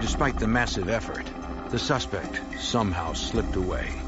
Despite 0.00 0.40
the 0.40 0.48
massive 0.48 0.88
effort, 0.88 1.30
the 1.70 1.78
suspect 1.78 2.40
somehow 2.58 3.12
slipped 3.12 3.54
away. 3.54 4.01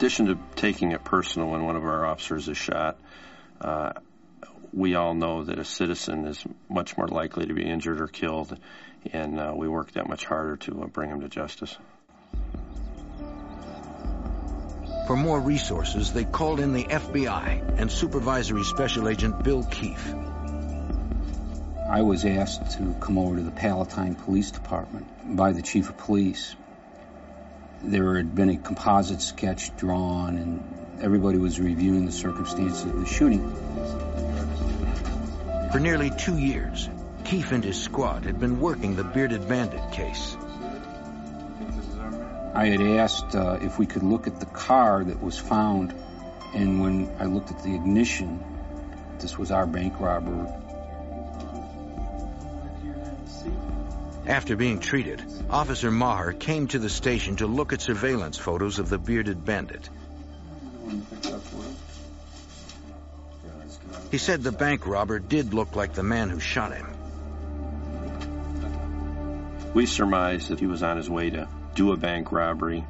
Addition 0.00 0.24
to 0.28 0.38
taking 0.56 0.92
it 0.92 1.04
personal 1.04 1.50
when 1.50 1.62
one 1.62 1.76
of 1.76 1.84
our 1.84 2.06
officers 2.06 2.48
is 2.48 2.56
shot, 2.56 2.98
uh, 3.60 3.92
we 4.72 4.94
all 4.94 5.12
know 5.12 5.44
that 5.44 5.58
a 5.58 5.64
citizen 5.64 6.26
is 6.26 6.42
much 6.70 6.96
more 6.96 7.06
likely 7.06 7.44
to 7.44 7.52
be 7.52 7.62
injured 7.62 8.00
or 8.00 8.06
killed, 8.06 8.58
and 9.12 9.38
uh, 9.38 9.52
we 9.54 9.68
work 9.68 9.92
that 9.92 10.08
much 10.08 10.24
harder 10.24 10.56
to 10.56 10.84
uh, 10.84 10.86
bring 10.86 11.10
him 11.10 11.20
to 11.20 11.28
justice. 11.28 11.76
For 15.06 15.16
more 15.16 15.38
resources, 15.38 16.14
they 16.14 16.24
called 16.24 16.60
in 16.60 16.72
the 16.72 16.84
FBI 16.84 17.78
and 17.78 17.92
Supervisory 17.92 18.64
Special 18.64 19.06
Agent 19.06 19.44
Bill 19.44 19.64
Keefe. 19.64 20.14
I 21.90 22.00
was 22.00 22.24
asked 22.24 22.78
to 22.78 22.96
come 23.02 23.18
over 23.18 23.36
to 23.36 23.42
the 23.42 23.50
Palatine 23.50 24.14
Police 24.14 24.50
Department 24.50 25.36
by 25.36 25.52
the 25.52 25.60
chief 25.60 25.90
of 25.90 25.98
police. 25.98 26.56
There 27.82 28.16
had 28.16 28.34
been 28.34 28.50
a 28.50 28.56
composite 28.56 29.22
sketch 29.22 29.74
drawn, 29.76 30.36
and 30.36 30.62
everybody 31.00 31.38
was 31.38 31.58
reviewing 31.58 32.04
the 32.04 32.12
circumstances 32.12 32.84
of 32.84 33.00
the 33.00 33.06
shooting. 33.06 33.40
For 35.72 35.78
nearly 35.78 36.10
two 36.10 36.36
years, 36.36 36.88
Keefe 37.24 37.52
and 37.52 37.64
his 37.64 37.80
squad 37.80 38.24
had 38.24 38.38
been 38.38 38.60
working 38.60 38.96
the 38.96 39.04
Bearded 39.04 39.48
Bandit 39.48 39.92
case. 39.92 40.36
I 42.54 42.66
had 42.66 42.80
asked 42.80 43.34
uh, 43.34 43.58
if 43.62 43.78
we 43.78 43.86
could 43.86 44.02
look 44.02 44.26
at 44.26 44.40
the 44.40 44.46
car 44.46 45.04
that 45.04 45.22
was 45.22 45.38
found, 45.38 45.94
and 46.52 46.82
when 46.82 47.10
I 47.18 47.24
looked 47.24 47.50
at 47.50 47.62
the 47.62 47.74
ignition, 47.74 48.44
this 49.20 49.38
was 49.38 49.50
our 49.50 49.66
bank 49.66 50.00
robber. 50.00 50.52
After 54.26 54.56
being 54.56 54.80
treated, 54.80 55.22
Officer 55.48 55.90
Maher 55.90 56.32
came 56.32 56.68
to 56.68 56.78
the 56.78 56.90
station 56.90 57.36
to 57.36 57.46
look 57.46 57.72
at 57.72 57.80
surveillance 57.80 58.36
photos 58.36 58.78
of 58.78 58.88
the 58.88 58.98
bearded 58.98 59.44
bandit. 59.44 59.88
He 64.10 64.18
said 64.18 64.42
the 64.42 64.52
bank 64.52 64.86
robber 64.86 65.18
did 65.18 65.54
look 65.54 65.76
like 65.76 65.94
the 65.94 66.02
man 66.02 66.30
who 66.30 66.40
shot 66.40 66.72
him. 66.72 66.86
We 69.72 69.86
surmised 69.86 70.48
that 70.48 70.58
he 70.58 70.66
was 70.66 70.82
on 70.82 70.96
his 70.96 71.08
way 71.08 71.30
to 71.30 71.48
do 71.74 71.92
a 71.92 71.96
bank 71.96 72.32
robbery. 72.32 72.84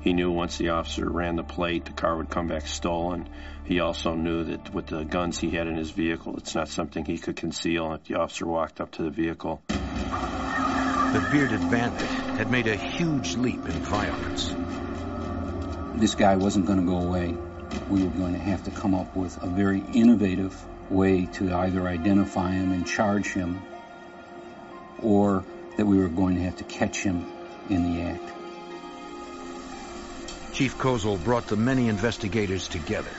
He 0.00 0.12
knew 0.12 0.30
once 0.30 0.58
the 0.58 0.70
officer 0.70 1.08
ran 1.08 1.36
the 1.36 1.44
plate, 1.44 1.86
the 1.86 1.92
car 1.92 2.16
would 2.16 2.28
come 2.28 2.48
back 2.48 2.66
stolen. 2.66 3.28
He 3.64 3.80
also 3.80 4.14
knew 4.14 4.44
that 4.44 4.74
with 4.74 4.86
the 4.88 5.04
guns 5.04 5.38
he 5.38 5.50
had 5.50 5.66
in 5.66 5.76
his 5.76 5.92
vehicle, 5.92 6.36
it's 6.36 6.54
not 6.54 6.68
something 6.68 7.04
he 7.04 7.18
could 7.18 7.36
conceal 7.36 7.94
if 7.94 8.04
the 8.04 8.16
officer 8.16 8.46
walked 8.46 8.80
up 8.80 8.90
to 8.92 9.02
the 9.04 9.10
vehicle. 9.10 9.62
The 11.14 11.20
bearded 11.30 11.70
bandit 11.70 12.08
had 12.38 12.50
made 12.50 12.66
a 12.66 12.74
huge 12.74 13.36
leap 13.36 13.64
in 13.66 13.84
violence. 13.84 14.52
This 15.94 16.16
guy 16.16 16.34
wasn't 16.34 16.66
going 16.66 16.80
to 16.80 16.84
go 16.84 16.98
away. 16.98 17.36
We 17.88 18.02
were 18.02 18.10
going 18.10 18.32
to 18.32 18.40
have 18.40 18.64
to 18.64 18.72
come 18.72 18.96
up 18.96 19.14
with 19.14 19.40
a 19.40 19.46
very 19.46 19.80
innovative 19.92 20.60
way 20.90 21.26
to 21.34 21.54
either 21.54 21.86
identify 21.86 22.50
him 22.50 22.72
and 22.72 22.84
charge 22.84 23.28
him, 23.28 23.62
or 25.04 25.44
that 25.76 25.86
we 25.86 25.98
were 25.98 26.08
going 26.08 26.34
to 26.34 26.42
have 26.42 26.56
to 26.56 26.64
catch 26.64 26.96
him 26.96 27.24
in 27.70 27.94
the 27.94 28.02
act. 28.02 28.32
Chief 30.52 30.76
Kozel 30.76 31.22
brought 31.22 31.46
the 31.46 31.54
many 31.54 31.86
investigators 31.86 32.66
together. 32.66 33.12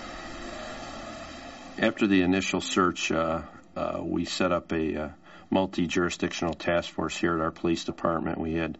After 1.79 2.07
the 2.07 2.23
initial 2.23 2.59
search, 2.59 3.09
uh, 3.09 3.43
uh, 3.77 4.01
we 4.03 4.25
set 4.25 4.51
up 4.51 4.73
a 4.73 5.03
uh, 5.03 5.09
multi-jurisdictional 5.49 6.53
task 6.53 6.91
force 6.91 7.15
here 7.15 7.35
at 7.35 7.41
our 7.41 7.51
police 7.51 7.83
department. 7.83 8.39
We 8.39 8.55
had 8.55 8.77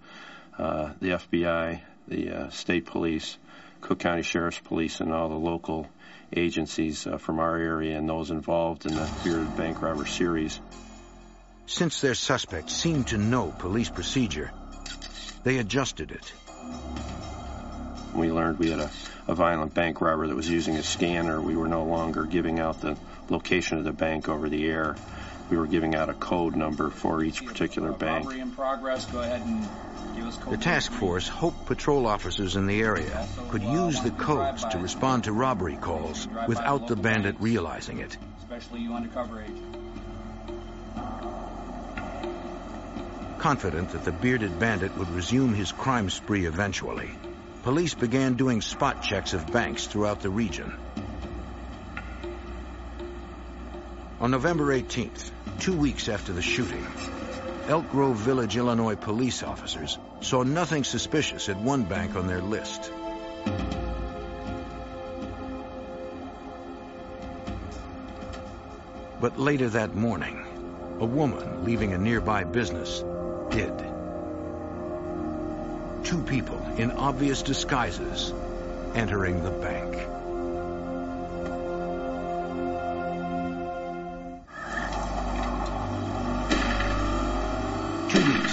uh, 0.58 0.92
the 1.00 1.10
FBI, 1.10 1.82
the 2.08 2.32
uh, 2.32 2.50
state 2.50 2.86
police, 2.86 3.38
Cook 3.82 4.00
County 4.00 4.24
Sheriff's 4.24 4.60
Police, 4.60 5.00
and 5.02 5.14
all 5.14 5.30
the 5.30 5.36
local 5.36 5.88
agencies 6.34 7.06
uh, 7.06 7.18
from 7.18 7.40
our 7.40 7.58
area 7.58 7.98
and 7.98 8.10
those 8.10 8.32
involved 8.32 8.86
in 8.86 8.96
the 8.96 9.10
bearded 9.24 9.56
bank 9.58 9.82
robber 9.82 10.06
series. 10.06 10.60
Since 11.68 12.02
their 12.02 12.16
suspect 12.16 12.70
seemed 12.70 13.08
to 13.08 13.18
know 13.18 13.54
police 13.58 13.90
procedure, 13.90 14.52
they 15.44 15.58
adjusted 15.58 16.12
it. 16.12 16.34
We 18.14 18.32
learned 18.32 18.60
we 18.60 18.70
had 18.70 18.80
a, 18.80 18.90
a 19.28 19.36
violent 19.36 19.74
bank 19.74 20.00
robber 20.00 20.28
that 20.28 20.36
was 20.36 20.50
using 20.50 20.76
a 20.78 20.84
scanner. 20.84 21.42
We 21.42 21.56
were 21.56 21.68
no 21.68 21.84
longer 21.84 22.26
giving 22.26 22.60
out 22.60 22.82
the 22.82 22.98
location 23.30 23.78
of 23.78 23.84
the 23.84 23.92
bank 23.92 24.30
over 24.30 24.48
the 24.48 24.66
air. 24.68 24.96
We 25.50 25.58
were 25.58 25.68
giving 25.68 25.96
out 25.96 26.10
a 26.10 26.14
code 26.14 26.56
number 26.56 26.90
for 26.90 27.24
each 27.24 27.46
particular 27.46 27.92
bank. 27.92 28.34
in 28.34 28.52
progress. 28.52 29.06
Go 29.06 29.22
ahead 29.22 29.42
and 29.42 29.68
give 30.16 30.26
us 30.26 30.38
The 30.38 30.58
task 30.58 30.92
force 30.92 31.28
hoped 31.28 31.66
patrol 31.66 32.08
officers 32.08 32.56
in 32.56 32.66
the 32.66 32.82
area 32.82 33.28
could 33.50 33.64
uh, 33.64 33.86
use 33.86 34.02
the 34.02 34.12
codes 34.12 34.66
to 34.66 34.80
respond 34.80 35.26
to 35.26 35.32
robbery 35.32 35.76
calls 35.76 36.28
without 36.48 36.88
the 36.88 36.96
bandit 36.96 37.36
realizing 37.40 38.00
it. 38.00 38.18
especially 38.40 38.82
you 38.82 38.94
undercover 38.94 39.42
agent. 39.42 39.76
Confident 43.38 43.90
that 43.90 44.04
the 44.04 44.12
bearded 44.12 44.58
bandit 44.58 44.98
would 44.98 45.10
resume 45.10 45.54
his 45.54 45.72
crime 45.72 46.10
spree 46.10 46.46
eventually, 46.46 47.12
police 47.62 47.94
began 47.94 48.34
doing 48.34 48.62
spot 48.62 49.04
checks 49.04 49.34
of 49.34 49.52
banks 49.52 49.86
throughout 49.86 50.22
the 50.22 50.30
region. 50.30 50.74
On 54.18 54.32
November 54.32 54.74
18th, 54.74 55.30
two 55.60 55.76
weeks 55.76 56.08
after 56.08 56.32
the 56.32 56.42
shooting, 56.42 56.88
Elk 57.68 57.90
Grove 57.90 58.16
Village, 58.16 58.56
Illinois 58.56 58.96
police 58.96 59.44
officers 59.44 60.00
saw 60.22 60.44
nothing 60.44 60.86
suspicious 60.86 61.50
at 61.50 61.58
one 61.58 61.84
bank 61.84 62.16
on 62.16 62.26
their 62.26 62.40
list. 62.42 62.90
But 69.20 69.38
later 69.38 69.68
that 69.70 69.96
morning, 69.96 70.46
a 71.02 71.06
woman 71.06 71.66
leaving 71.66 71.92
a 71.92 71.98
nearby 71.98 72.46
business 72.46 73.04
did. 73.50 73.78
Two 76.06 76.22
people 76.22 76.66
in 76.78 76.92
obvious 76.92 77.42
disguises 77.42 78.34
entering 78.96 79.44
the 79.44 79.52
bank. 79.52 80.15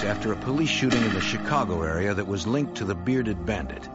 Weeks 0.03 0.17
after 0.17 0.33
a 0.33 0.37
police 0.37 0.69
shooting 0.69 1.05
in 1.05 1.13
the 1.13 1.21
Chicago 1.21 1.83
area 1.83 2.13
that 2.13 2.27
was 2.27 2.45
linked 2.47 2.77
to 2.77 2.85
the 2.85 2.95
bearded 2.95 3.47
bandit, 3.47 3.89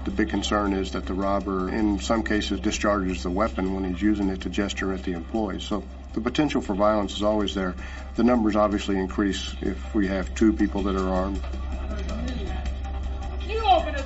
The 0.04 0.10
big 0.10 0.30
concern 0.30 0.72
is 0.72 0.92
that 0.92 1.06
the 1.06 1.14
robber, 1.14 1.68
in 1.68 2.00
some 2.00 2.24
cases, 2.24 2.58
discharges 2.60 3.22
the 3.22 3.30
weapon 3.30 3.74
when 3.74 3.84
he's 3.84 4.02
using 4.02 4.28
it 4.30 4.40
to 4.42 4.48
gesture 4.48 4.92
at 4.92 5.04
the 5.04 5.12
employees. 5.12 5.62
So 5.64 5.84
the 6.16 6.22
potential 6.22 6.62
for 6.62 6.74
violence 6.74 7.14
is 7.14 7.22
always 7.22 7.54
there. 7.54 7.74
The 8.14 8.24
numbers 8.24 8.56
obviously 8.56 8.96
increase 8.96 9.54
if 9.60 9.94
we 9.94 10.08
have 10.08 10.34
two 10.34 10.54
people 10.54 10.84
that 10.84 10.96
are 10.96 11.08
armed. 11.10 11.42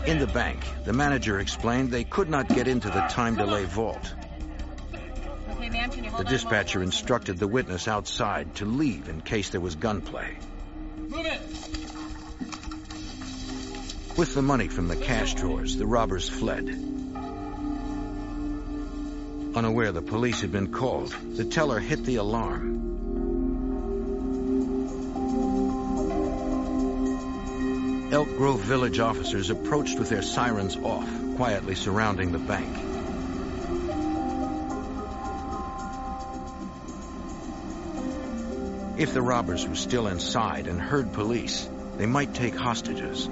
In 0.06 0.18
the 0.18 0.26
bank, 0.26 0.58
the 0.84 0.92
manager 0.92 1.38
explained 1.38 1.92
they 1.92 2.02
could 2.02 2.28
not 2.28 2.48
get 2.48 2.66
into 2.66 2.88
the 2.88 3.02
time 3.02 3.36
delay 3.36 3.64
vault. 3.64 4.12
The 6.18 6.26
dispatcher 6.28 6.82
instructed 6.82 7.38
the 7.38 7.46
witness 7.46 7.86
outside 7.86 8.56
to 8.56 8.64
leave 8.64 9.08
in 9.08 9.20
case 9.20 9.50
there 9.50 9.60
was 9.60 9.76
gunplay. 9.76 10.36
With 14.16 14.34
the 14.34 14.42
money 14.42 14.66
from 14.66 14.88
the 14.88 14.96
cash 14.96 15.34
drawers, 15.34 15.76
the 15.76 15.86
robbers 15.86 16.28
fled. 16.28 17.09
Unaware 19.54 19.90
the 19.90 20.00
police 20.00 20.42
had 20.42 20.52
been 20.52 20.68
called, 20.68 21.12
the 21.34 21.44
teller 21.44 21.80
hit 21.80 22.04
the 22.04 22.16
alarm. 22.16 22.70
Elk 28.12 28.28
Grove 28.36 28.60
Village 28.60 29.00
officers 29.00 29.50
approached 29.50 29.98
with 29.98 30.08
their 30.08 30.22
sirens 30.22 30.76
off, 30.76 31.08
quietly 31.34 31.74
surrounding 31.74 32.30
the 32.30 32.38
bank. 32.38 32.76
If 39.00 39.14
the 39.14 39.22
robbers 39.22 39.66
were 39.66 39.74
still 39.74 40.06
inside 40.06 40.68
and 40.68 40.80
heard 40.80 41.12
police, 41.12 41.68
they 41.96 42.06
might 42.06 42.34
take 42.34 42.54
hostages. 42.54 43.28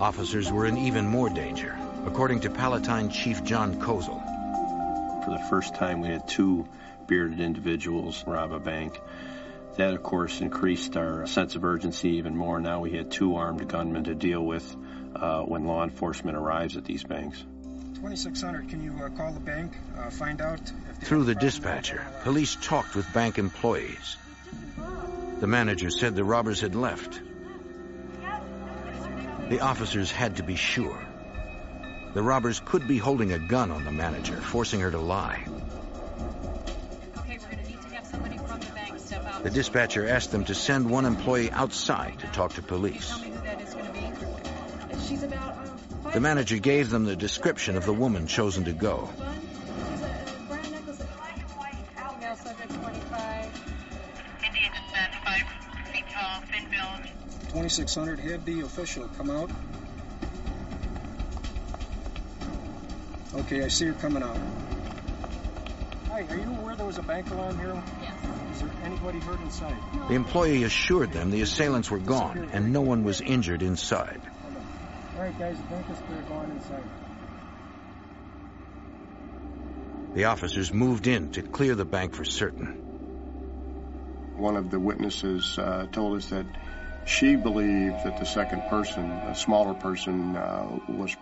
Officers 0.00 0.50
were 0.50 0.66
in 0.66 0.78
even 0.78 1.06
more 1.06 1.28
danger, 1.28 1.78
according 2.08 2.40
to 2.40 2.48
Palatine 2.48 3.10
Chief 3.10 3.44
John 3.44 3.78
Kozel. 3.82 4.24
For 5.24 5.30
the 5.30 5.44
first 5.50 5.74
time, 5.74 6.00
we 6.00 6.08
had 6.08 6.26
two 6.26 6.66
bearded 7.06 7.38
individuals 7.38 8.24
rob 8.26 8.50
a 8.52 8.58
bank. 8.58 8.98
That, 9.76 9.92
of 9.92 10.02
course, 10.02 10.40
increased 10.40 10.96
our 10.96 11.26
sense 11.26 11.54
of 11.54 11.66
urgency 11.66 12.12
even 12.16 12.34
more. 12.34 12.60
Now 12.60 12.80
we 12.80 12.92
had 12.92 13.10
two 13.10 13.36
armed 13.36 13.68
gunmen 13.68 14.04
to 14.04 14.14
deal 14.14 14.42
with 14.42 14.64
uh, 15.14 15.42
when 15.42 15.66
law 15.66 15.84
enforcement 15.84 16.38
arrives 16.38 16.78
at 16.78 16.86
these 16.86 17.04
banks. 17.04 17.44
2600, 17.96 18.70
can 18.70 18.82
you 18.82 18.94
uh, 19.04 19.10
call 19.10 19.32
the 19.32 19.40
bank, 19.40 19.72
uh, 19.98 20.08
find 20.08 20.40
out 20.40 20.60
if 20.60 21.00
they 21.00 21.06
Through 21.06 21.24
the 21.24 21.34
dispatcher, 21.34 22.02
police 22.22 22.56
talked 22.62 22.96
with 22.96 23.12
bank 23.12 23.38
employees. 23.38 24.16
The 25.40 25.46
manager 25.46 25.90
said 25.90 26.16
the 26.16 26.24
robbers 26.24 26.62
had 26.62 26.74
left. 26.74 27.20
The 29.50 29.60
officers 29.60 30.10
had 30.10 30.36
to 30.36 30.42
be 30.42 30.56
sure. 30.56 30.98
The 32.18 32.24
robbers 32.24 32.58
could 32.58 32.88
be 32.88 32.98
holding 32.98 33.30
a 33.32 33.38
gun 33.38 33.70
on 33.70 33.84
the 33.84 33.92
manager, 33.92 34.34
forcing 34.38 34.80
her 34.80 34.90
to 34.90 34.98
lie. 34.98 35.44
Okay, 37.18 37.36
to 37.36 37.48
the, 37.48 39.42
the 39.44 39.50
dispatcher 39.50 40.08
asked 40.08 40.32
them 40.32 40.44
to 40.46 40.52
send 40.52 40.90
one 40.90 41.04
employee 41.04 41.52
outside 41.52 42.18
to 42.18 42.26
talk 42.26 42.54
to 42.54 42.62
police. 42.62 43.16
The 46.12 46.18
manager 46.18 46.58
gave 46.58 46.90
them 46.90 47.04
the 47.04 47.14
description 47.14 47.76
of 47.76 47.86
the 47.86 47.94
woman 47.94 48.26
chosen 48.26 48.64
to 48.64 48.72
go. 48.72 49.08
Twenty-six 57.50 57.94
hundred. 57.94 58.18
Have 58.18 58.44
the 58.44 58.62
official 58.62 59.06
come 59.16 59.30
out 59.30 59.50
Okay, 63.48 63.64
I 63.64 63.68
see 63.68 63.86
her 63.86 63.94
coming 63.94 64.22
out. 64.22 64.36
Hi, 66.08 66.20
are 66.28 66.36
you 66.36 66.50
aware 66.50 66.76
there 66.76 66.84
was 66.84 66.98
a 66.98 67.02
bank 67.02 67.30
alarm 67.30 67.58
here? 67.58 67.82
Yes. 68.02 68.12
Is 68.52 68.60
there 68.60 68.70
anybody 68.84 69.20
hurt 69.20 69.40
inside? 69.40 69.74
The 70.06 70.16
employee 70.16 70.64
assured 70.64 71.12
them 71.12 71.30
the 71.30 71.40
assailants 71.40 71.90
were 71.90 71.98
gone 71.98 72.50
and 72.52 72.74
no 72.74 72.82
one 72.82 73.04
was 73.04 73.22
injured 73.22 73.62
inside. 73.62 74.20
All 75.16 75.22
right, 75.22 75.38
guys, 75.38 75.56
the 75.56 75.62
bank 75.62 75.86
is 75.90 75.96
clear. 75.96 76.20
Go 76.28 76.34
on 76.34 76.50
inside. 76.50 76.82
The 80.12 80.24
officers 80.24 80.70
moved 80.70 81.06
in 81.06 81.30
to 81.30 81.40
clear 81.40 81.74
the 81.74 81.86
bank 81.86 82.12
for 82.12 82.26
certain. 82.26 82.66
One 84.36 84.58
of 84.58 84.70
the 84.70 84.78
witnesses 84.78 85.58
uh, 85.58 85.86
told 85.90 86.18
us 86.18 86.26
that 86.26 86.44
she 87.06 87.34
believed 87.36 88.04
that 88.04 88.18
the 88.18 88.26
second 88.26 88.64
person, 88.68 89.04
a 89.10 89.34
smaller 89.34 89.72
person, 89.72 90.36
uh, 90.36 90.80
was 90.90 91.16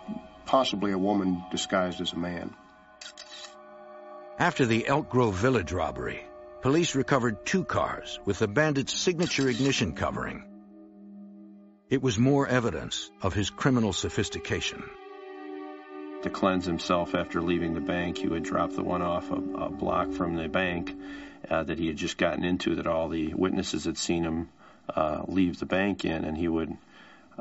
possibly 0.46 0.92
a 0.92 0.98
woman 0.98 1.42
disguised 1.50 2.00
as 2.00 2.12
a 2.12 2.18
man. 2.18 2.54
After 4.38 4.66
the 4.66 4.86
Elk 4.86 5.10
Grove 5.10 5.34
Village 5.34 5.72
robbery, 5.72 6.24
police 6.62 6.94
recovered 6.94 7.44
two 7.44 7.64
cars 7.64 8.18
with 8.24 8.38
the 8.38 8.48
bandit's 8.48 8.92
signature 8.92 9.48
ignition 9.48 9.92
covering. 9.92 10.44
It 11.88 12.02
was 12.02 12.18
more 12.18 12.46
evidence 12.46 13.10
of 13.22 13.34
his 13.34 13.50
criminal 13.50 13.92
sophistication. 13.92 14.82
To 16.22 16.30
cleanse 16.30 16.64
himself 16.66 17.14
after 17.14 17.40
leaving 17.40 17.74
the 17.74 17.80
bank, 17.80 18.18
he 18.18 18.26
would 18.26 18.42
drop 18.42 18.72
the 18.72 18.82
one 18.82 19.02
off 19.02 19.30
a, 19.30 19.34
a 19.34 19.70
block 19.70 20.12
from 20.12 20.34
the 20.34 20.48
bank 20.48 20.92
uh, 21.48 21.62
that 21.62 21.78
he 21.78 21.86
had 21.86 21.96
just 21.96 22.18
gotten 22.18 22.44
into, 22.44 22.76
that 22.76 22.86
all 22.86 23.08
the 23.08 23.32
witnesses 23.34 23.84
had 23.84 23.96
seen 23.96 24.24
him 24.24 24.48
uh, 24.94 25.22
leave 25.28 25.58
the 25.58 25.66
bank 25.66 26.04
in, 26.04 26.24
and 26.24 26.36
he 26.36 26.48
would 26.48 26.76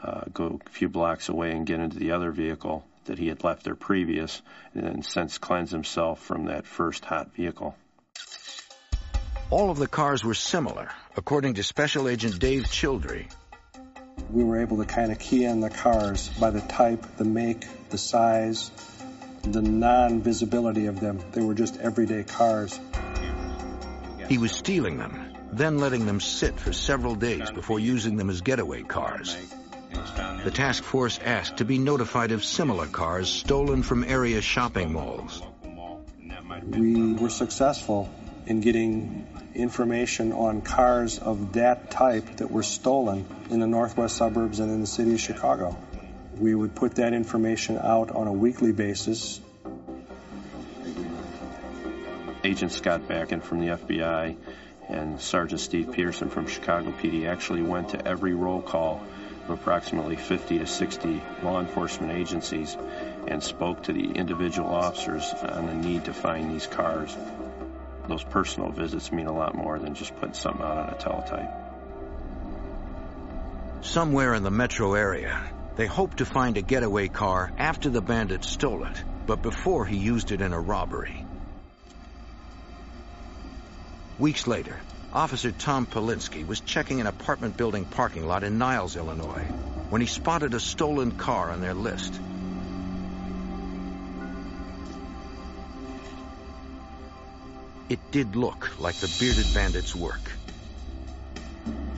uh, 0.02 0.22
go 0.34 0.60
a 0.66 0.70
few 0.70 0.90
blocks 0.90 1.30
away 1.30 1.52
and 1.52 1.66
get 1.66 1.80
into 1.80 1.98
the 1.98 2.12
other 2.12 2.32
vehicle 2.32 2.86
that 3.06 3.18
he 3.18 3.28
had 3.28 3.44
left 3.44 3.64
there 3.64 3.76
previous, 3.76 4.42
and 4.74 5.06
since 5.06 5.38
cleanse 5.38 5.72
himself 5.72 6.22
from 6.22 6.46
that 6.46 6.66
first 6.66 7.06
hot 7.06 7.34
vehicle. 7.34 7.76
All 9.50 9.70
of 9.70 9.78
the 9.78 9.88
cars 9.88 10.24
were 10.24 10.34
similar, 10.34 10.90
according 11.16 11.56
to 11.56 11.64
Special 11.64 12.08
Agent 12.10 12.40
Dave 12.40 12.64
Childry. 12.64 13.32
We 14.32 14.44
were 14.44 14.62
able 14.62 14.78
to 14.78 14.86
kind 14.86 15.12
of 15.12 15.20
key 15.20 15.46
in 15.46 15.60
the 15.60 15.70
cars 15.70 16.30
by 16.40 16.50
the 16.50 16.62
type, 16.62 17.06
the 17.18 17.26
make, 17.26 17.66
the 17.90 17.98
size, 17.98 18.72
the 19.44 19.62
non-visibility 19.62 20.88
of 20.88 21.00
them. 21.00 21.20
They 21.32 21.42
were 21.42 21.54
just 21.54 21.78
everyday 21.78 22.24
cars. 22.24 22.80
He 24.28 24.40
was 24.40 24.52
stealing 24.52 24.98
them, 24.98 25.34
then 25.52 25.78
letting 25.78 26.08
them 26.08 26.20
sit 26.20 26.60
for 26.60 26.74
several 26.74 27.14
days 27.14 27.52
before 27.52 27.80
using 27.80 28.18
them 28.18 28.32
as 28.32 28.42
getaway 28.42 28.82
cars. 28.82 29.38
The 30.46 30.52
task 30.52 30.84
force 30.84 31.20
asked 31.26 31.58
to 31.58 31.66
be 31.66 31.80
notified 31.80 32.32
of 32.32 32.46
similar 32.46 32.86
cars 32.86 33.32
stolen 33.32 33.82
from 33.82 34.04
area 34.04 34.42
shopping 34.42 34.94
malls. 34.94 35.42
We 36.68 37.14
were 37.14 37.32
successful 37.32 38.12
in 38.46 38.62
getting 38.62 39.26
information 39.56 40.34
on 40.34 40.62
cars 40.62 41.18
of 41.18 41.54
that 41.54 41.90
type 41.90 42.36
that 42.36 42.52
were 42.52 42.62
stolen 42.62 43.26
in 43.50 43.60
the 43.60 43.66
northwest 43.66 44.18
suburbs 44.18 44.60
and 44.60 44.72
in 44.72 44.82
the 44.82 44.86
city 44.86 45.16
of 45.16 45.20
Chicago. 45.20 45.76
We 46.38 46.54
would 46.54 46.76
put 46.76 46.94
that 46.98 47.14
information 47.14 47.80
out 47.80 48.12
on 48.12 48.28
a 48.28 48.34
weekly 48.34 48.72
basis. 48.72 49.42
Agent 52.44 52.72
Scott 52.72 53.08
Backen 53.08 53.42
from 53.42 53.62
the 53.62 53.78
FBI 53.78 54.36
and 54.90 55.20
Sergeant 55.20 55.60
Steve 55.60 55.92
Peterson 55.92 56.30
from 56.30 56.46
Chicago 56.46 56.92
PD 56.92 57.28
actually 57.28 57.64
went 57.64 57.90
to 57.90 58.08
every 58.08 58.36
roll 58.36 58.62
call 58.62 58.98
of 58.98 59.25
approximately 59.54 60.16
50 60.16 60.60
to 60.60 60.68
60 60.68 61.22
law 61.44 61.60
enforcement 61.60 62.14
agencies 62.14 62.76
and 63.28 63.44
spoke 63.44 63.84
to 63.84 63.94
the 63.94 64.12
individual 64.12 64.70
officers 64.70 65.34
on 65.34 65.68
the 65.68 65.74
need 65.74 66.06
to 66.06 66.14
find 66.14 66.52
these 66.52 66.68
cars. 66.68 67.16
Those 68.08 68.24
personal 68.24 68.72
visits 68.72 69.12
mean 69.12 69.28
a 69.28 69.34
lot 69.34 69.56
more 69.56 69.80
than 69.80 69.96
just 69.96 70.16
putting 70.16 70.36
something 70.36 70.66
out 70.66 70.78
on 70.78 70.90
a 70.90 70.98
teletype. 70.98 71.52
Somewhere 73.82 74.34
in 74.34 74.44
the 74.44 74.52
metro 74.52 74.94
area, 74.94 75.44
they 75.76 75.86
hoped 75.86 76.18
to 76.18 76.26
find 76.26 76.58
a 76.58 76.62
getaway 76.62 77.08
car 77.08 77.52
after 77.58 77.90
the 77.90 78.02
bandit 78.02 78.44
stole 78.44 78.84
it, 78.86 79.04
but 79.28 79.42
before 79.42 79.86
he 79.86 79.98
used 79.98 80.32
it 80.32 80.42
in 80.42 80.54
a 80.54 80.60
robbery. 80.60 81.26
Weeks 84.18 84.48
later, 84.48 84.80
Officer 85.16 85.54
Tom 85.54 85.88
Polinsky 85.88 86.46
was 86.46 86.60
checking 86.60 87.00
an 87.00 87.08
apartment 87.08 87.56
building 87.56 87.86
parking 87.86 88.28
lot 88.28 88.44
in 88.44 88.58
Niles, 88.58 88.98
Illinois, 88.98 89.46
when 89.90 90.02
he 90.02 90.08
spotted 90.08 90.54
a 90.54 90.60
stolen 90.60 91.14
car 91.14 91.52
on 91.52 91.62
their 91.62 91.74
list. 91.74 92.20
It 97.88 98.00
did 98.12 98.36
look 98.36 98.78
like 98.78 98.96
the 98.96 99.08
bearded 99.18 99.54
bandit's 99.54 99.96
work. 99.96 100.20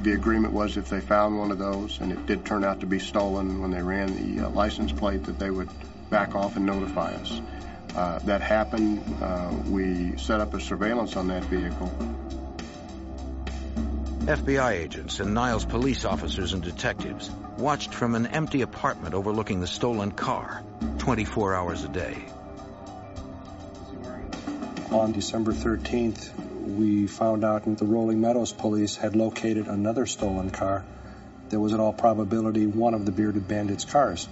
The 0.03 0.11
agreement 0.11 0.53
was 0.53 0.77
if 0.77 0.87
they 0.89 1.01
found 1.01 1.39
one 1.39 1.49
of 1.49 1.57
those, 1.57 1.99
and 1.99 2.11
it 2.11 2.27
did 2.27 2.45
turn 2.45 2.63
out 2.63 2.81
to 2.81 2.85
be 2.85 2.99
stolen 2.99 3.61
when 3.61 3.71
they 3.71 3.81
ran 3.81 4.35
the 4.37 4.45
uh, 4.45 4.49
license 4.51 4.91
plate, 4.91 5.23
that 5.23 5.39
they 5.39 5.49
would 5.49 5.69
back 6.11 6.35
off 6.35 6.55
and 6.55 6.67
notify 6.67 7.15
us. 7.15 7.41
Uh, 7.95 8.19
that 8.19 8.41
happened. 8.41 9.01
Uh, 9.19 9.51
we 9.65 10.15
set 10.17 10.39
up 10.39 10.53
a 10.53 10.61
surveillance 10.61 11.15
on 11.15 11.29
that 11.29 11.43
vehicle. 11.45 11.91
FBI 14.27 14.73
agents 14.73 15.21
and 15.21 15.33
Niles 15.33 15.63
police 15.63 16.03
officers 16.03 16.51
and 16.51 16.61
detectives 16.61 17.29
watched 17.57 17.93
from 17.93 18.13
an 18.13 18.25
empty 18.27 18.61
apartment 18.61 19.15
overlooking 19.15 19.61
the 19.61 19.67
stolen 19.67 20.11
car 20.11 20.65
24 20.97 21.55
hours 21.55 21.85
a 21.85 21.87
day. 21.87 22.25
On 24.91 25.13
December 25.13 25.53
13th, 25.53 26.37
we 26.77 27.07
found 27.07 27.45
out 27.45 27.63
that 27.63 27.77
the 27.77 27.85
Rolling 27.85 28.19
Meadows 28.19 28.51
police 28.51 28.97
had 28.97 29.15
located 29.15 29.67
another 29.67 30.05
stolen 30.05 30.49
car 30.49 30.83
that 31.47 31.57
was 31.57 31.71
in 31.71 31.79
all 31.79 31.93
probability 31.93 32.67
one 32.67 32.93
of 32.93 33.05
the 33.05 33.13
bearded 33.13 33.47
bandits' 33.47 33.85
cars. 33.85 34.27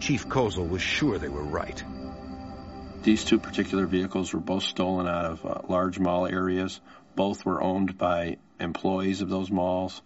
Chief 0.00 0.26
Kozel 0.26 0.66
was 0.66 0.80
sure 0.80 1.18
they 1.18 1.28
were 1.28 1.44
right. 1.44 1.84
These 3.02 3.24
two 3.24 3.38
particular 3.38 3.86
vehicles 3.86 4.32
were 4.32 4.40
both 4.40 4.64
stolen 4.64 5.06
out 5.06 5.26
of 5.26 5.46
uh, 5.46 5.60
large 5.68 5.98
mall 6.00 6.26
areas. 6.26 6.80
Both 7.16 7.44
were 7.44 7.60
owned 7.60 7.98
by 7.98 8.36
employees 8.60 9.22
of 9.22 9.28
those 9.28 9.50
malls. 9.50 10.00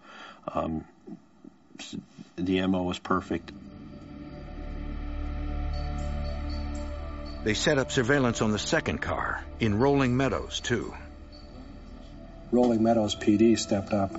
Um, 0.47 0.85
the 2.37 2.67
MO 2.67 2.85
was 2.85 2.99
perfect. 2.99 3.53
They 7.43 7.55
set 7.55 7.79
up 7.79 7.91
surveillance 7.91 8.43
on 8.43 8.53
the 8.53 8.59
second 8.59 8.99
car 8.99 9.43
in 9.59 9.79
Rolling 9.79 10.17
Meadows, 10.17 10.61
too. 10.61 10.95
Rolling 12.53 12.83
Meadows 12.83 13.15
PD 13.15 13.59
stepped 13.59 13.93
up. 13.93 14.13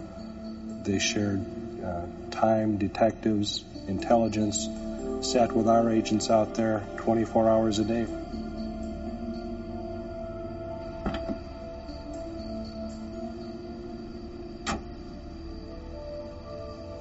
They 0.84 1.00
shared 1.00 1.46
uh, 1.84 2.08
time, 2.32 2.78
detectives, 2.78 3.64
intelligence, 3.88 4.68
sat 5.22 5.52
with 5.54 5.68
our 5.68 5.90
agents 5.92 6.30
out 6.30 6.56
there 6.56 6.84
24 6.98 7.50
hours 7.50 7.80
a 7.80 7.86
day. 7.86 8.08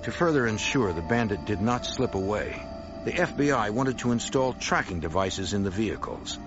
To 0.05 0.11
further 0.11 0.47
ensure 0.47 0.95
the 0.95 1.03
bandit 1.03 1.45
did 1.45 1.61
not 1.61 1.85
slip 1.85 2.15
away, 2.15 2.59
the 3.05 3.13
FBI 3.13 3.71
wanted 3.71 3.99
to 3.99 4.13
install 4.13 4.55
tracking 4.55 5.01
devices 5.01 5.53
in 5.53 5.63
the 5.63 5.71
vehicles. 5.71 6.39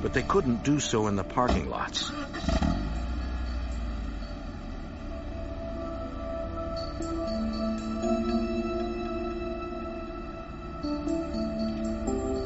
But 0.00 0.14
they 0.14 0.22
couldn't 0.22 0.64
do 0.64 0.80
so 0.80 1.06
in 1.06 1.16
the 1.16 1.24
parking 1.24 1.68
lots. 1.68 2.10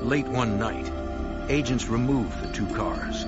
Late 0.03 0.29
one 0.29 0.59
night, 0.59 0.91
agents 1.49 1.87
removed 1.87 2.41
the 2.41 2.53
two 2.53 2.67
cars. 2.75 3.25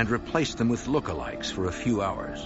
And 0.00 0.08
replaced 0.08 0.56
them 0.56 0.70
with 0.70 0.86
lookalikes 0.86 1.52
for 1.52 1.66
a 1.66 1.72
few 1.72 2.00
hours. 2.00 2.40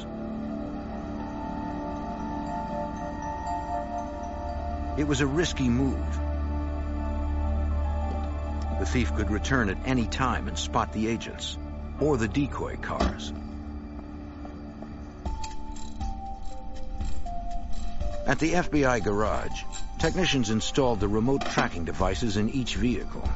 It 4.98 5.06
was 5.06 5.20
a 5.20 5.26
risky 5.26 5.68
move, 5.68 6.18
the 8.80 8.86
thief 8.86 9.14
could 9.14 9.30
return 9.30 9.68
at 9.68 9.78
any 9.86 10.08
time 10.08 10.48
and 10.48 10.58
spot 10.58 10.92
the 10.92 11.06
agents 11.06 11.56
or 12.00 12.16
the 12.16 12.26
decoy 12.26 12.76
cars. 12.76 13.32
At 18.26 18.40
the 18.40 18.54
FBI 18.54 19.04
garage, 19.04 19.62
technicians 20.00 20.50
installed 20.50 20.98
the 20.98 21.06
remote 21.06 21.46
tracking 21.46 21.84
devices 21.84 22.36
in 22.36 22.50
each 22.50 22.74
vehicle. 22.74 23.28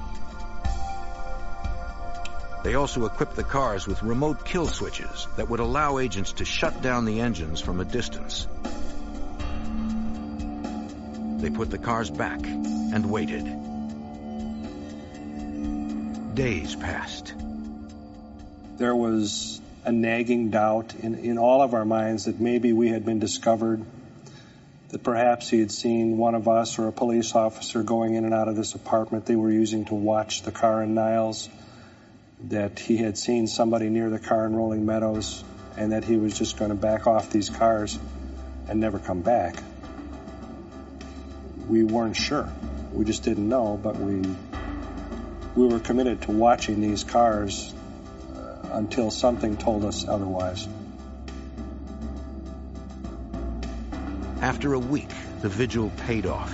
They 2.68 2.74
also 2.74 3.06
equipped 3.06 3.34
the 3.34 3.44
cars 3.44 3.86
with 3.86 4.02
remote 4.02 4.44
kill 4.44 4.66
switches 4.66 5.26
that 5.36 5.48
would 5.48 5.58
allow 5.58 5.96
agents 5.96 6.32
to 6.34 6.44
shut 6.44 6.82
down 6.82 7.06
the 7.06 7.20
engines 7.20 7.62
from 7.62 7.80
a 7.80 7.84
distance. 7.86 8.46
They 11.40 11.48
put 11.48 11.70
the 11.70 11.78
cars 11.78 12.10
back 12.10 12.40
and 12.44 13.10
waited. 13.10 13.46
Days 16.34 16.76
passed. 16.76 17.32
There 18.76 18.94
was 18.94 19.62
a 19.86 19.90
nagging 19.90 20.50
doubt 20.50 20.94
in, 20.94 21.14
in 21.14 21.38
all 21.38 21.62
of 21.62 21.72
our 21.72 21.86
minds 21.86 22.26
that 22.26 22.38
maybe 22.38 22.74
we 22.74 22.90
had 22.90 23.02
been 23.02 23.18
discovered, 23.18 23.82
that 24.90 25.02
perhaps 25.02 25.48
he 25.48 25.58
had 25.58 25.72
seen 25.72 26.18
one 26.18 26.34
of 26.34 26.48
us 26.48 26.78
or 26.78 26.86
a 26.88 26.92
police 26.92 27.34
officer 27.34 27.82
going 27.82 28.12
in 28.12 28.26
and 28.26 28.34
out 28.34 28.48
of 28.48 28.56
this 28.56 28.74
apartment 28.74 29.24
they 29.24 29.36
were 29.36 29.50
using 29.50 29.86
to 29.86 29.94
watch 29.94 30.42
the 30.42 30.52
car 30.52 30.82
in 30.82 30.92
Niles, 30.92 31.48
that 32.44 32.78
he 32.78 32.96
had 32.96 33.18
seen 33.18 33.46
somebody 33.46 33.88
near 33.88 34.10
the 34.10 34.18
car 34.18 34.46
in 34.46 34.54
Rolling 34.54 34.86
Meadows, 34.86 35.42
and 35.76 35.92
that 35.92 36.04
he 36.04 36.16
was 36.16 36.38
just 36.38 36.58
going 36.58 36.70
to 36.70 36.76
back 36.76 37.06
off 37.06 37.30
these 37.30 37.50
cars 37.50 37.98
and 38.68 38.80
never 38.80 38.98
come 38.98 39.22
back. 39.22 39.56
We 41.68 41.84
weren't 41.84 42.16
sure. 42.16 42.48
We 42.92 43.04
just 43.04 43.22
didn't 43.22 43.48
know, 43.48 43.78
but 43.82 43.96
we 43.96 44.22
we 45.54 45.66
were 45.66 45.80
committed 45.80 46.22
to 46.22 46.30
watching 46.30 46.80
these 46.80 47.02
cars 47.02 47.74
uh, 48.34 48.68
until 48.72 49.10
something 49.10 49.56
told 49.56 49.84
us 49.84 50.06
otherwise. 50.06 50.68
After 54.40 54.72
a 54.74 54.78
week, 54.78 55.08
the 55.42 55.48
vigil 55.48 55.90
paid 56.06 56.26
off. 56.26 56.52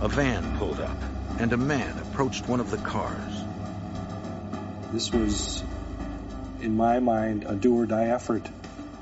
A 0.00 0.08
van 0.08 0.58
pulled 0.58 0.80
up, 0.80 0.96
and 1.38 1.52
a 1.52 1.56
man 1.56 1.96
approached 1.98 2.48
one 2.48 2.60
of 2.60 2.70
the 2.70 2.76
cars. 2.78 3.37
This 4.92 5.12
was, 5.12 5.62
in 6.60 6.76
my 6.76 6.98
mind, 6.98 7.44
a 7.44 7.54
do 7.54 7.78
or 7.78 7.86
die 7.86 8.06
effort. 8.06 8.48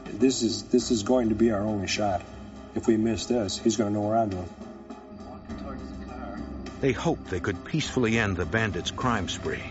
This 0.07 0.43
is 0.43 0.65
this 0.65 0.91
is 0.91 1.03
going 1.03 1.29
to 1.29 1.35
be 1.35 1.53
our 1.53 1.61
only 1.61 1.87
shot. 1.87 2.23
If 2.75 2.87
we 2.87 2.97
miss 2.97 3.27
this, 3.27 3.59
he's 3.59 3.77
going 3.77 3.93
to 3.93 3.95
know 3.95 4.07
we're 4.07 4.17
onto 4.17 4.37
him. 4.37 4.49
They 6.81 6.93
hoped 6.93 7.31
they 7.31 7.41
could 7.41 7.65
peacefully 7.65 8.19
end 8.19 8.37
the 8.37 8.45
bandits' 8.45 8.91
crime 8.91 9.29
spree. 9.29 9.63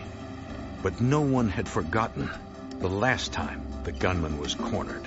But 0.82 1.00
no 1.00 1.20
one 1.20 1.48
had 1.48 1.68
forgotten 1.68 2.30
the 2.80 2.88
last 2.88 3.32
time 3.32 3.62
the 3.84 3.92
gunman 3.92 4.38
was 4.38 4.54
cornered. 4.54 5.06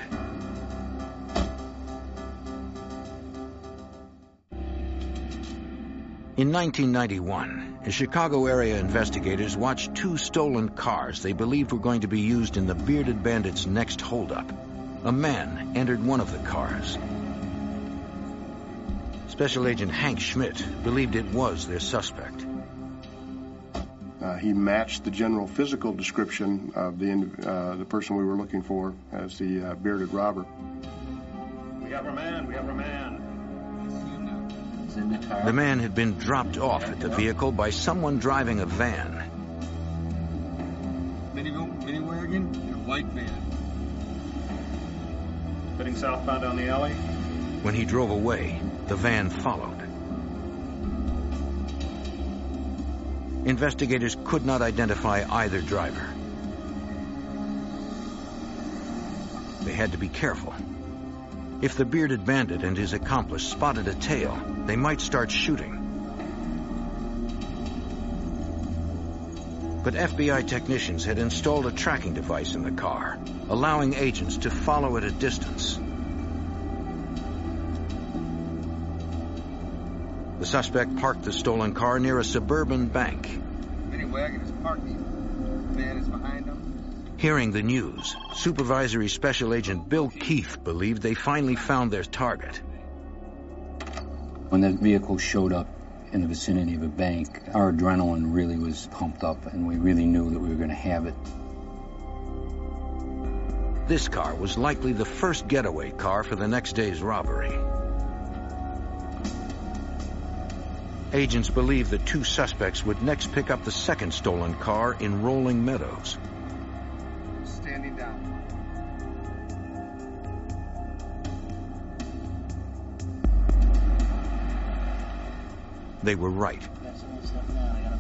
In 6.39 6.53
1991, 6.53 7.79
the 7.83 7.91
Chicago 7.91 8.45
area 8.45 8.79
investigators 8.79 9.57
watched 9.57 9.93
two 9.93 10.15
stolen 10.15 10.69
cars 10.69 11.21
they 11.21 11.33
believed 11.33 11.73
were 11.73 11.79
going 11.79 11.99
to 11.99 12.07
be 12.07 12.21
used 12.21 12.55
in 12.55 12.65
the 12.65 12.75
bearded 12.75 13.21
bandits' 13.21 13.65
next 13.65 13.99
holdup. 13.99 14.49
A 15.03 15.11
man 15.11 15.73
entered 15.75 16.01
one 16.01 16.21
of 16.21 16.31
the 16.31 16.37
cars. 16.37 16.97
Special 19.27 19.67
Agent 19.67 19.91
Hank 19.91 20.21
Schmidt 20.21 20.63
believed 20.81 21.17
it 21.17 21.25
was 21.25 21.67
their 21.67 21.81
suspect. 21.81 22.45
Uh, 24.21 24.37
he 24.37 24.53
matched 24.53 25.03
the 25.03 25.11
general 25.11 25.45
physical 25.45 25.91
description 25.91 26.71
of 26.73 26.99
the 26.99 27.29
uh, 27.45 27.75
the 27.75 27.83
person 27.83 28.15
we 28.15 28.23
were 28.23 28.37
looking 28.37 28.61
for 28.61 28.93
as 29.11 29.37
the 29.37 29.71
uh, 29.71 29.75
bearded 29.75 30.13
robber. 30.13 30.45
We 31.83 31.89
have 31.89 32.05
our 32.05 32.13
man. 32.13 32.47
We 32.47 32.53
have 32.53 32.65
our 32.65 32.73
man. 32.73 33.18
The 34.95 35.53
man 35.53 35.79
had 35.79 35.93
been 35.93 36.13
dropped 36.17 36.57
off 36.57 36.83
at 36.83 36.99
the 36.99 37.09
vehicle 37.09 37.51
by 37.51 37.69
someone 37.69 38.17
driving 38.17 38.59
a 38.59 38.65
van. 38.65 39.23
Mini, 41.33 41.51
mini 41.51 41.99
wagon 41.99 42.47
and 42.55 42.75
a 42.75 42.77
white 42.79 43.05
van. 43.07 43.49
Heading 45.77 45.95
southbound 45.95 46.41
down 46.41 46.57
the 46.57 46.67
alley. 46.67 46.93
When 47.61 47.73
he 47.73 47.85
drove 47.85 48.09
away, 48.09 48.61
the 48.87 48.95
van 48.95 49.29
followed. 49.29 49.79
Investigators 53.45 54.17
could 54.25 54.45
not 54.45 54.61
identify 54.61 55.25
either 55.29 55.61
driver. 55.61 56.07
They 59.61 59.73
had 59.73 59.91
to 59.91 59.97
be 59.97 60.09
careful. 60.09 60.53
If 61.61 61.75
the 61.75 61.83
bearded 61.83 62.25
bandit 62.25 62.63
and 62.63 62.77
his 62.77 62.93
accomplice 62.93 63.43
spotted 63.43 63.89
a 63.89 63.93
tail, 63.93 64.39
they 64.65 64.77
might 64.77 65.01
start 65.01 65.29
shooting. 65.29 65.75
But 69.83 69.93
FBI 69.93 70.47
technicians 70.47 71.03
had 71.03 71.19
installed 71.19 71.65
a 71.65 71.71
tracking 71.71 72.13
device 72.13 72.55
in 72.55 72.63
the 72.63 72.71
car, 72.71 73.17
allowing 73.49 73.93
agents 73.93 74.37
to 74.37 74.49
follow 74.49 74.95
at 74.95 75.03
a 75.03 75.11
distance. 75.11 75.77
The 80.39 80.45
suspect 80.45 80.95
parked 80.95 81.23
the 81.23 81.33
stolen 81.33 81.73
car 81.73 81.99
near 81.99 82.19
a 82.19 82.23
suburban 82.23 82.87
bank. 82.87 83.41
Mini 83.89 84.05
wagon 84.05 84.39
is 84.39 84.51
parking. 84.63 84.97
Van 85.75 85.97
is 85.97 86.07
behind. 86.07 86.48
Hearing 87.19 87.51
the 87.51 87.61
news, 87.61 88.15
Supervisory 88.33 89.09
Special 89.09 89.53
Agent 89.53 89.89
Bill 89.89 90.07
Keefe 90.07 90.63
believed 90.63 91.01
they 91.01 91.15
finally 91.15 91.57
found 91.57 91.91
their 91.91 92.03
target. 92.05 92.61
When 94.47 94.61
that 94.61 94.75
vehicle 94.75 95.17
showed 95.17 95.51
up 95.51 95.67
in 96.13 96.21
the 96.21 96.27
vicinity 96.27 96.75
of 96.75 96.83
a 96.83 96.87
bank, 96.87 97.41
our 97.53 97.73
adrenaline 97.73 98.33
really 98.33 98.57
was 98.57 98.87
pumped 98.91 99.25
up 99.25 99.47
and 99.47 99.67
we 99.67 99.75
really 99.75 100.05
knew 100.05 100.29
that 100.29 100.39
we 100.39 100.47
were 100.47 100.55
going 100.55 100.69
to 100.69 100.75
have 100.75 101.07
it. 101.07 101.15
This 103.89 104.07
car 104.07 104.33
was 104.33 104.57
likely 104.57 104.93
the 104.93 105.03
first 105.03 105.45
getaway 105.45 105.91
car 105.91 106.23
for 106.23 106.37
the 106.37 106.47
next 106.47 106.77
day's 106.77 107.01
robbery. 107.01 107.51
Agents 111.11 111.49
believe 111.49 111.89
the 111.89 111.97
two 111.97 112.23
suspects 112.23 112.85
would 112.85 113.01
next 113.01 113.33
pick 113.33 113.51
up 113.51 113.65
the 113.65 113.71
second 113.71 114.13
stolen 114.13 114.53
car 114.53 114.95
in 114.97 115.21
Rolling 115.21 115.65
Meadows. 115.65 116.17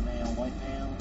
Male, 0.05 0.33
white 0.35 0.53
male. 0.61 0.95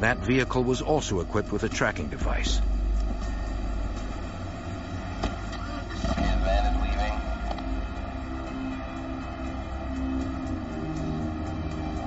That 0.00 0.18
vehicle 0.18 0.64
was 0.64 0.82
also 0.82 1.20
equipped 1.20 1.52
with 1.52 1.62
a 1.64 1.68
tracking 1.68 2.08
device. 2.08 2.60
van 6.46 6.66
is 6.66 6.76
leaving. 6.82 7.14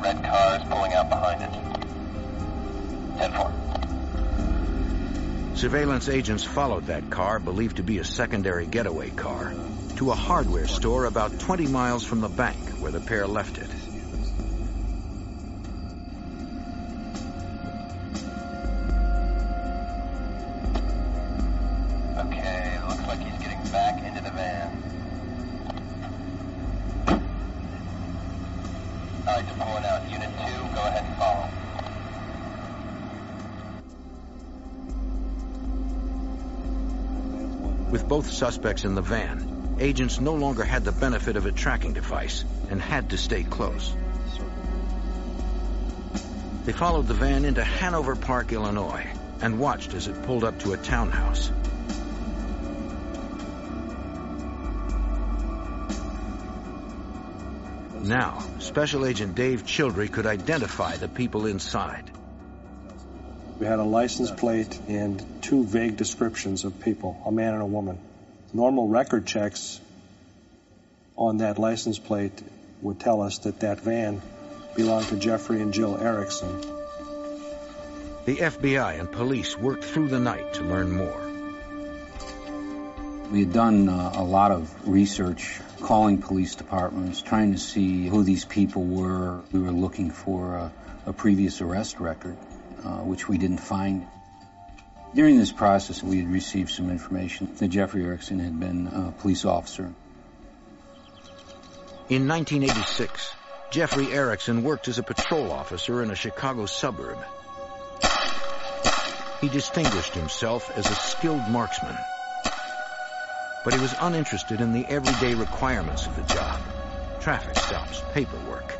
Red 0.01 0.23
car 0.23 0.57
is 0.57 0.63
pulling 0.63 0.93
out 0.93 1.09
behind 1.09 1.41
it. 1.43 1.51
10-4. 3.17 3.69
Surveillance 5.57 6.07
agents 6.07 6.43
followed 6.45 6.85
that 6.85 7.09
car, 7.09 7.39
believed 7.39 7.77
to 7.77 7.83
be 7.83 7.97
a 7.97 8.03
secondary 8.03 8.65
getaway 8.65 9.09
car, 9.09 9.38
to 9.99 10.11
a 10.11 10.15
hardware 10.15 10.65
store 10.65 11.03
about 11.03 11.37
20 11.39 11.67
miles 11.67 12.05
from 12.05 12.21
the 12.21 12.29
bank 12.29 12.55
where 12.79 12.89
the 12.89 13.01
pair 13.01 13.27
left 13.27 13.57
it. 13.57 13.69
Okay, 22.17 22.79
looks 22.87 23.07
like 23.07 23.19
he's 23.19 23.37
getting 23.43 23.61
back 23.73 24.01
into 24.05 24.23
the 24.23 24.31
van. 24.31 24.71
Alright, 29.27 29.45
they're. 29.57 30.09
Unit 30.09 30.29
2, 30.29 30.35
go 30.75 30.81
ahead 30.81 31.03
and 31.03 31.17
follow. 31.17 31.49
With 37.91 38.07
both 38.07 38.29
suspects 38.31 38.85
in 38.85 38.95
the 38.95 39.01
van, 39.01 39.58
agents 39.79 40.19
no 40.19 40.33
longer 40.33 40.63
had 40.63 40.83
the 40.83 40.91
benefit 40.91 41.35
of 41.35 41.45
a 41.45 41.51
tracking 41.51 41.93
device 41.93 42.43
and 42.69 42.81
had 42.81 43.09
to 43.09 43.17
stay 43.17 43.43
close. 43.43 43.93
They 46.65 46.73
followed 46.73 47.07
the 47.07 47.13
van 47.13 47.45
into 47.45 47.63
Hanover 47.63 48.15
Park, 48.15 48.51
Illinois, 48.51 49.07
and 49.41 49.59
watched 49.59 49.93
as 49.93 50.07
it 50.07 50.23
pulled 50.23 50.43
up 50.43 50.59
to 50.59 50.73
a 50.73 50.77
townhouse. 50.77 51.51
Now, 58.03 58.43
Special 58.59 59.05
Agent 59.05 59.35
Dave 59.35 59.65
Childry 59.65 60.11
could 60.11 60.25
identify 60.25 60.97
the 60.97 61.07
people 61.07 61.45
inside. 61.45 62.09
We 63.59 63.65
had 63.65 63.79
a 63.79 63.83
license 63.83 64.31
plate 64.31 64.79
and 64.87 65.23
two 65.41 65.63
vague 65.65 65.97
descriptions 65.97 66.65
of 66.65 66.79
people, 66.79 67.21
a 67.25 67.31
man 67.31 67.53
and 67.53 67.61
a 67.61 67.65
woman. 67.65 68.08
Normal 68.53 68.87
record 68.87 69.27
checks 69.27 69.79
on 71.15 71.37
that 71.37 71.59
license 71.59 71.99
plate 71.99 72.41
would 72.81 72.99
tell 72.99 73.21
us 73.21 73.39
that 73.39 73.59
that 73.59 73.81
van 73.81 74.21
belonged 74.75 75.07
to 75.07 75.17
Jeffrey 75.17 75.61
and 75.61 75.73
Jill 75.73 75.97
Erickson. 75.97 76.61
The 78.25 78.37
FBI 78.37 78.99
and 78.99 79.11
police 79.11 79.57
worked 79.57 79.83
through 79.83 80.07
the 80.07 80.19
night 80.19 80.53
to 80.53 80.63
learn 80.63 80.91
more. 80.91 81.29
We 83.31 83.41
had 83.41 83.53
done 83.53 83.89
uh, 83.89 84.13
a 84.15 84.23
lot 84.23 84.51
of 84.51 84.87
research, 84.87 85.59
calling 85.81 86.19
police 86.19 86.55
departments, 86.55 87.21
trying 87.21 87.53
to 87.53 87.59
see 87.59 88.07
who 88.07 88.23
these 88.23 88.45
people 88.45 88.83
were. 88.83 89.41
We 89.51 89.59
were 89.59 89.71
looking 89.71 90.09
for 90.09 90.55
a, 90.55 90.71
a 91.05 91.13
previous 91.13 91.61
arrest 91.61 91.99
record, 91.99 92.37
uh, 92.83 92.99
which 92.99 93.27
we 93.29 93.37
didn't 93.37 93.59
find. 93.59 94.07
During 95.13 95.39
this 95.39 95.51
process, 95.51 96.03
we 96.03 96.19
had 96.19 96.31
received 96.31 96.69
some 96.69 96.91
information 96.91 97.49
that 97.57 97.69
Jeffrey 97.69 98.03
Erickson 98.03 98.39
had 98.39 98.59
been 98.59 98.87
a 98.87 99.11
police 99.19 99.43
officer. 99.43 99.91
In 102.09 102.27
1986, 102.27 103.33
Jeffrey 103.71 104.11
Erickson 104.11 104.63
worked 104.63 104.87
as 104.87 104.99
a 104.99 105.03
patrol 105.03 105.51
officer 105.51 106.03
in 106.03 106.11
a 106.11 106.15
Chicago 106.15 106.67
suburb. 106.67 107.17
He 109.41 109.49
distinguished 109.49 110.13
himself 110.13 110.69
as 110.77 110.85
a 110.85 110.95
skilled 110.95 111.47
marksman. 111.47 111.97
But 113.63 113.73
he 113.73 113.79
was 113.79 113.95
uninterested 113.99 114.61
in 114.61 114.73
the 114.73 114.85
everyday 114.85 115.33
requirements 115.33 116.05
of 116.05 116.15
the 116.15 116.23
job. 116.33 116.59
Traffic 117.19 117.57
stops, 117.57 118.03
paperwork. 118.13 118.77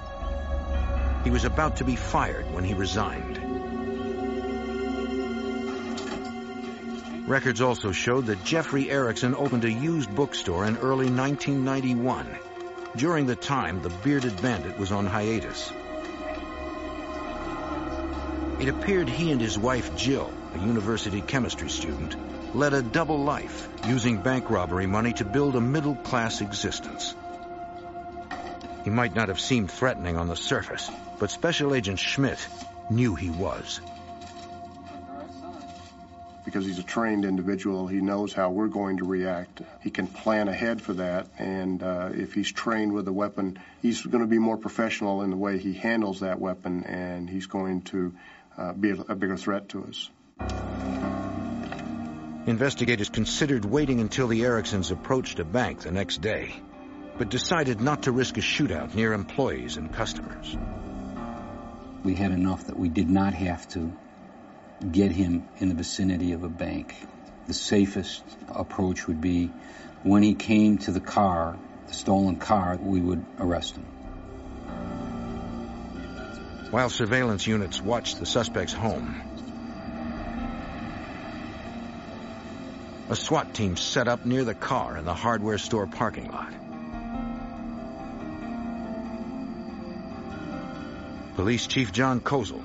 He 1.24 1.32
was 1.32 1.46
about 1.46 1.78
to 1.78 1.84
be 1.84 1.96
fired 1.96 2.52
when 2.54 2.64
he 2.64 2.74
resigned. 2.74 3.49
Records 7.30 7.62
also 7.62 7.92
showed 7.92 8.26
that 8.26 8.44
Jeffrey 8.44 8.90
Erickson 8.90 9.36
opened 9.36 9.64
a 9.64 9.72
used 9.72 10.16
bookstore 10.16 10.66
in 10.66 10.78
early 10.78 11.12
1991. 11.12 12.26
During 12.96 13.28
the 13.28 13.36
time, 13.36 13.84
the 13.84 13.90
bearded 14.04 14.42
bandit 14.42 14.80
was 14.80 14.92
on 14.92 15.06
hiatus. 15.06 15.72
It 18.60 18.68
appeared 18.68 19.08
he 19.08 19.30
and 19.30 19.40
his 19.40 19.60
wife 19.60 19.96
Jill, 19.96 20.34
a 20.56 20.58
university 20.58 21.22
chemistry 21.22 21.70
student, 21.70 22.18
led 22.56 22.74
a 22.74 22.82
double 22.82 23.20
life, 23.20 23.70
using 23.84 24.18
bank 24.18 24.50
robbery 24.50 24.88
money 24.88 25.14
to 25.14 25.24
build 25.24 25.56
a 25.56 25.62
middle-class 25.62 26.42
existence. 26.42 27.16
He 28.84 28.90
might 28.90 29.14
not 29.14 29.28
have 29.28 29.40
seemed 29.40 29.70
threatening 29.70 30.18
on 30.18 30.28
the 30.28 30.36
surface, 30.36 30.92
but 31.20 31.30
Special 31.30 31.76
Agent 31.76 32.00
Schmidt 32.00 32.50
knew 32.90 33.14
he 33.14 33.30
was. 33.30 33.82
Because 36.50 36.66
he's 36.66 36.80
a 36.80 36.84
trained 36.84 37.26
individual, 37.26 37.86
he 37.86 38.02
knows 38.02 38.34
how 38.34 38.50
we're 38.50 38.70
going 38.70 38.98
to 38.98 39.06
react. 39.06 39.62
He 39.82 39.92
can 39.92 40.08
plan 40.08 40.48
ahead 40.48 40.82
for 40.82 40.94
that, 40.94 41.28
and 41.38 41.84
uh, 41.84 42.10
if 42.12 42.34
he's 42.34 42.52
trained 42.52 42.92
with 42.92 43.08
a 43.08 43.14
weapon, 43.14 43.60
he's 43.84 44.02
going 44.02 44.24
to 44.24 44.28
be 44.28 44.40
more 44.40 44.58
professional 44.58 45.22
in 45.22 45.30
the 45.30 45.36
way 45.36 45.60
he 45.60 45.74
handles 45.74 46.22
that 46.22 46.40
weapon, 46.40 46.86
and 46.86 47.30
he's 47.30 47.46
going 47.46 47.84
to 47.94 48.16
uh, 48.58 48.74
be 48.74 48.90
a, 48.90 48.96
a 48.96 49.16
bigger 49.16 49.38
threat 49.38 49.70
to 49.70 49.84
us. 49.84 50.10
Investigators 52.48 53.10
considered 53.10 53.64
waiting 53.64 54.00
until 54.00 54.28
the 54.28 54.42
Ericksons 54.42 54.90
approached 54.90 55.38
a 55.38 55.46
bank 55.46 55.82
the 55.82 55.92
next 55.92 56.20
day, 56.20 56.56
but 57.20 57.30
decided 57.30 57.80
not 57.80 58.02
to 58.04 58.12
risk 58.12 58.40
a 58.40 58.42
shootout 58.42 58.96
near 58.96 59.14
employees 59.14 59.78
and 59.78 59.94
customers. 59.94 60.58
We 62.04 62.16
had 62.16 62.32
enough 62.32 62.66
that 62.66 62.80
we 62.80 62.90
did 62.90 63.08
not 63.08 63.36
have 63.36 63.68
to 63.70 63.94
get 64.92 65.12
him 65.12 65.48
in 65.58 65.70
the 65.70 65.76
vicinity 65.76 66.32
of 66.32 66.44
a 66.44 66.50
bank. 66.50 66.96
The 67.48 67.54
safest 67.54 68.24
approach 68.48 69.08
would 69.08 69.22
be 69.22 69.52
when 70.04 70.24
he 70.24 70.36
came 70.36 70.78
to 70.80 70.92
the 70.92 71.00
car, 71.00 71.58
the 71.88 71.94
stolen 71.94 72.38
car, 72.38 72.78
we 72.82 73.02
would 73.02 73.26
arrest 73.40 73.76
him. 73.76 73.86
While 76.72 76.90
surveillance 76.90 77.46
units 77.48 77.82
watched 77.82 78.20
the 78.20 78.26
suspect's 78.26 78.74
home, 78.74 79.16
a 83.10 83.16
SWAT 83.16 83.56
team 83.56 83.76
set 83.76 84.08
up 84.08 84.26
near 84.26 84.44
the 84.44 84.54
car 84.54 84.96
in 84.96 85.04
the 85.04 85.16
hardware 85.16 85.58
store 85.58 85.88
parking 85.88 86.32
lot. 86.32 86.54
Police 91.36 91.66
Chief 91.66 91.92
John 91.92 92.22
Kozel 92.22 92.64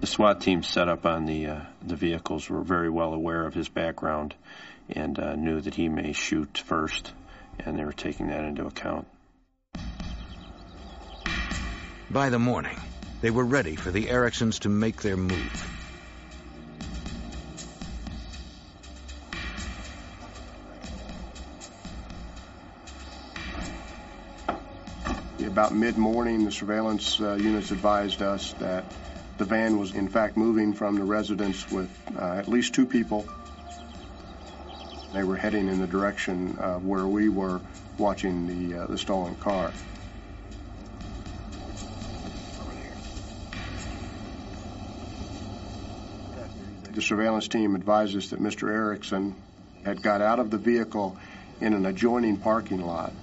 the 0.00 0.06
SWAT 0.06 0.40
team 0.40 0.62
set 0.62 0.88
up 0.88 1.04
on 1.04 1.26
the 1.26 1.46
uh, 1.46 1.60
the 1.82 1.96
vehicles 1.96 2.48
were 2.48 2.62
very 2.62 2.88
well 2.88 3.12
aware 3.12 3.46
of 3.46 3.52
his 3.52 3.68
background 3.68 4.34
and 4.88 5.18
uh, 5.18 5.36
knew 5.36 5.60
that 5.60 5.74
he 5.74 5.88
may 5.88 6.12
shoot 6.12 6.58
first, 6.58 7.12
and 7.58 7.78
they 7.78 7.84
were 7.84 7.92
taking 7.92 8.28
that 8.28 8.44
into 8.44 8.66
account. 8.66 9.06
By 12.10 12.30
the 12.30 12.38
morning, 12.38 12.76
they 13.20 13.30
were 13.30 13.44
ready 13.44 13.76
for 13.76 13.92
the 13.92 14.08
Ericksons 14.08 14.60
to 14.60 14.68
make 14.68 15.02
their 15.02 15.16
move. 15.16 15.66
About 25.46 25.74
mid-morning, 25.74 26.46
the 26.46 26.52
surveillance 26.52 27.20
uh, 27.20 27.34
units 27.34 27.70
advised 27.70 28.22
us 28.22 28.54
that 28.54 28.84
the 29.40 29.46
van 29.46 29.78
was 29.78 29.94
in 29.94 30.06
fact 30.06 30.36
moving 30.36 30.74
from 30.74 30.96
the 30.96 31.02
residence 31.02 31.70
with 31.70 31.88
uh, 32.14 32.34
at 32.34 32.46
least 32.46 32.74
two 32.74 32.84
people. 32.84 33.26
They 35.14 35.24
were 35.24 35.36
heading 35.36 35.68
in 35.68 35.80
the 35.80 35.86
direction 35.86 36.58
uh, 36.60 36.74
where 36.74 37.06
we 37.06 37.30
were 37.30 37.62
watching 37.96 38.46
the, 38.46 38.82
uh, 38.82 38.86
the 38.86 38.98
stolen 38.98 39.34
car. 39.36 39.72
The 46.92 47.00
surveillance 47.00 47.48
team 47.48 47.74
advised 47.74 48.14
us 48.18 48.28
that 48.30 48.42
Mr. 48.42 48.68
Erickson 48.68 49.34
had 49.86 50.02
got 50.02 50.20
out 50.20 50.38
of 50.38 50.50
the 50.50 50.58
vehicle 50.58 51.16
in 51.62 51.72
an 51.72 51.86
adjoining 51.86 52.36
parking 52.36 52.82
lot. 52.82 53.14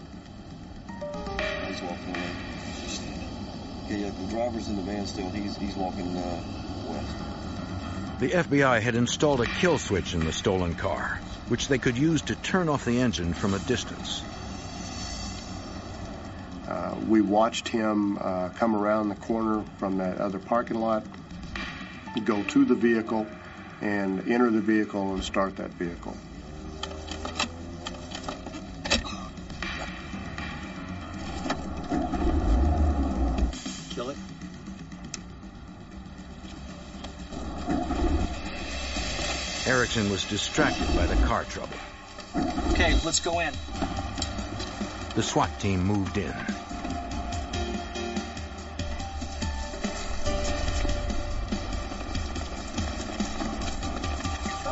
Away. 3.89 3.99
Yeah, 3.99 4.09
the 4.09 4.27
driver's 4.31 4.67
in 4.67 4.75
the 4.75 4.81
van 4.81 5.05
still. 5.05 5.29
He's 5.29 5.55
he's 5.57 5.75
walking 5.75 6.15
uh, 6.15 6.43
west. 6.87 8.19
The 8.19 8.29
FBI 8.29 8.81
had 8.81 8.95
installed 8.95 9.41
a 9.41 9.45
kill 9.45 9.77
switch 9.77 10.13
in 10.13 10.21
the 10.21 10.33
stolen 10.33 10.73
car, 10.75 11.19
which 11.49 11.67
they 11.67 11.77
could 11.77 11.97
use 11.97 12.23
to 12.23 12.35
turn 12.35 12.69
off 12.69 12.85
the 12.85 12.99
engine 12.99 13.33
from 13.33 13.53
a 13.53 13.59
distance. 13.59 14.23
Uh, 16.67 16.95
we 17.07 17.21
watched 17.21 17.67
him 17.67 18.17
uh, 18.19 18.49
come 18.49 18.75
around 18.75 19.09
the 19.09 19.15
corner 19.15 19.63
from 19.77 19.99
that 19.99 20.17
other 20.17 20.39
parking 20.39 20.79
lot, 20.79 21.05
go 22.25 22.43
to 22.43 22.65
the 22.65 22.75
vehicle, 22.75 23.25
and 23.81 24.27
enter 24.27 24.49
the 24.49 24.61
vehicle 24.61 25.13
and 25.13 25.23
start 25.23 25.57
that 25.57 25.69
vehicle. 25.71 26.17
Erickson 39.97 40.11
was 40.11 40.25
distracted 40.25 40.95
by 40.95 41.07
the 41.07 41.15
car 41.25 41.43
trouble. 41.45 41.75
Okay, 42.71 42.93
let's 43.03 43.19
go 43.19 43.39
in. 43.39 43.51
The 45.15 45.23
SWAT 45.23 45.59
team 45.59 45.83
moved 45.83 46.17
in. 46.17 46.29
Out 46.29 46.37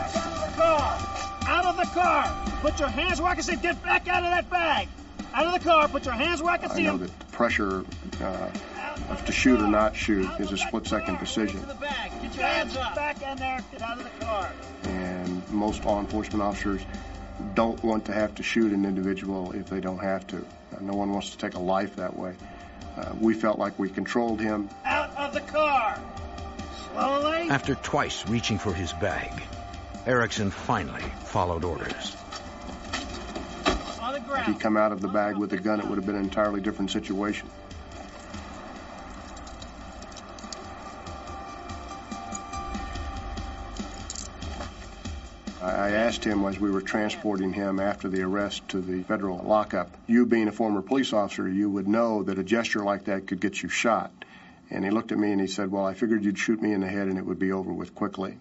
of 0.06 0.46
the 0.46 0.54
car! 0.56 1.00
Out 1.48 1.66
of 1.66 1.78
the 1.78 1.90
car! 1.92 2.60
Put 2.62 2.80
your 2.80 2.90
hands 2.90 3.20
where 3.20 3.32
I 3.32 3.34
can 3.34 3.44
see. 3.44 3.56
Get 3.56 3.82
back 3.82 4.08
out 4.08 4.22
of 4.22 4.30
that 4.30 4.48
bag! 4.52 4.88
Out 5.34 5.48
of 5.48 5.54
the 5.54 5.60
car. 5.68 5.88
Put 5.88 6.06
your 6.06 6.14
hands 6.14 6.44
where 6.44 6.54
I 6.54 6.58
can 6.58 6.70
see. 6.70 6.82
I 6.82 6.92
know 6.92 6.98
them. 6.98 7.08
that 7.08 7.20
the 7.20 7.26
pressure 7.36 7.84
uh, 8.22 8.52
of 9.10 9.26
to 9.26 9.32
shoot 9.32 9.60
or 9.60 9.68
not 9.68 9.96
shoot 9.96 10.30
is 10.40 10.52
a 10.52 10.58
split-second 10.58 11.18
decision, 11.20 11.62
To 11.62 11.66
the 11.66 11.74
bag. 11.74 12.12
Get 12.22 12.36
your 12.36 12.46
hands 12.46 12.78
up. 12.78 12.94
Back 12.96 13.24
in 13.24 13.38
there. 13.38 13.64
Get 13.72 13.82
out 13.82 13.98
of 13.98 14.04
the 14.04 14.26
car. 14.26 14.52
And 15.48 15.58
most 15.58 15.86
law 15.86 16.00
enforcement 16.00 16.42
officers 16.42 16.82
don't 17.54 17.82
want 17.84 18.06
to 18.06 18.14
have 18.14 18.36
to 18.36 18.44
shoot 18.44 18.72
an 18.72 18.86
individual 18.86 19.52
if 19.52 19.70
they 19.70 19.80
don't 19.80 20.00
have 20.00 20.26
to. 20.28 20.38
Uh, 20.38 20.82
no 20.82 20.94
one 20.94 21.12
wants 21.12 21.32
to 21.32 21.38
take 21.38 21.56
a 21.56 21.60
life 21.60 21.98
that 21.98 22.18
way. 22.18 22.34
Uh, 22.98 23.12
we 23.20 23.34
felt 23.34 23.60
like 23.60 23.78
we 23.78 23.90
controlled 23.90 24.40
him. 24.40 24.70
Out 24.86 25.16
of 25.18 25.34
the 25.34 25.42
car. 25.42 26.00
Slowly. 26.92 27.50
After 27.50 27.76
twice 27.76 28.28
reaching 28.28 28.58
for 28.58 28.74
his 28.74 28.94
bag, 28.94 29.32
Erickson 30.06 30.52
finally 30.52 31.04
followed 31.26 31.64
orders. 31.66 32.16
On 34.02 34.22
Had 34.22 34.46
he 34.46 34.54
come 34.54 34.78
out 34.78 34.92
of 34.92 35.02
the 35.02 35.08
bag 35.08 35.36
with 35.36 35.52
a 35.54 35.58
gun, 35.58 35.80
it 35.80 35.88
would 35.88 35.98
have 35.98 36.06
been 36.06 36.16
an 36.16 36.24
entirely 36.24 36.62
different 36.62 36.92
situation. 36.92 37.50
I 45.66 45.92
asked 45.92 46.24
him 46.24 46.46
as 46.46 46.60
we 46.60 46.70
were 46.70 46.82
transporting 46.82 47.52
him 47.52 47.80
after 47.80 48.08
the 48.08 48.22
arrest 48.22 48.70
to 48.70 48.82
the 48.82 49.02
federal 49.02 49.40
lockup, 49.44 49.90
you 50.06 50.28
being 50.28 50.48
a 50.48 50.52
former 50.52 50.84
police 50.84 51.12
officer, 51.12 51.50
you 51.50 51.70
would 51.72 51.88
know 51.88 52.22
that 52.24 52.38
a 52.38 52.44
gesture 52.44 52.84
like 52.84 53.06
that 53.06 53.26
could 53.26 53.40
get 53.40 53.64
you 53.64 53.70
shot. 53.70 54.12
And 54.70 54.86
he 54.86 54.92
looked 54.92 55.12
at 55.12 55.18
me 55.18 55.32
and 55.32 55.42
he 55.42 55.48
said, 55.48 55.72
Well, 55.72 55.86
I 55.86 55.96
figured 55.96 56.24
you'd 56.24 56.38
shoot 56.38 56.62
me 56.62 56.72
in 56.72 56.82
the 56.82 56.88
head 56.88 57.08
and 57.08 57.18
it 57.18 57.26
would 57.26 57.40
be 57.40 57.52
over 57.52 57.74
with 57.74 57.96
quickly. 57.96 58.38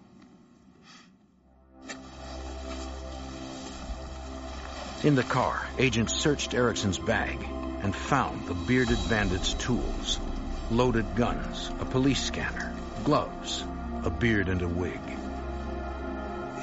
In 5.03 5.15
the 5.15 5.23
car, 5.23 5.67
agents 5.79 6.13
searched 6.13 6.53
Erickson's 6.53 6.99
bag 6.99 7.37
and 7.81 7.95
found 7.95 8.47
the 8.47 8.53
bearded 8.53 9.09
bandit's 9.09 9.53
tools 9.55 10.19
loaded 10.71 11.15
guns, 11.15 11.71
a 11.79 11.85
police 11.85 12.23
scanner, 12.23 12.73
gloves, 13.03 13.63
a 14.03 14.09
beard, 14.09 14.49
and 14.49 14.61
a 14.61 14.67
wig 14.67 15.14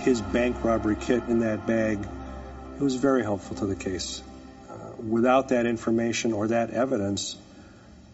his 0.02 0.20
bank 0.20 0.62
robbery 0.64 0.96
kit 0.96 1.22
in 1.28 1.40
that 1.40 1.66
bag, 1.66 1.98
it 2.76 2.82
was 2.82 2.96
very 2.96 3.22
helpful 3.22 3.56
to 3.56 3.66
the 3.66 3.76
case. 3.76 4.22
Uh, 4.68 4.74
without 4.98 5.48
that 5.48 5.66
information 5.66 6.32
or 6.32 6.48
that 6.48 6.70
evidence, 6.70 7.36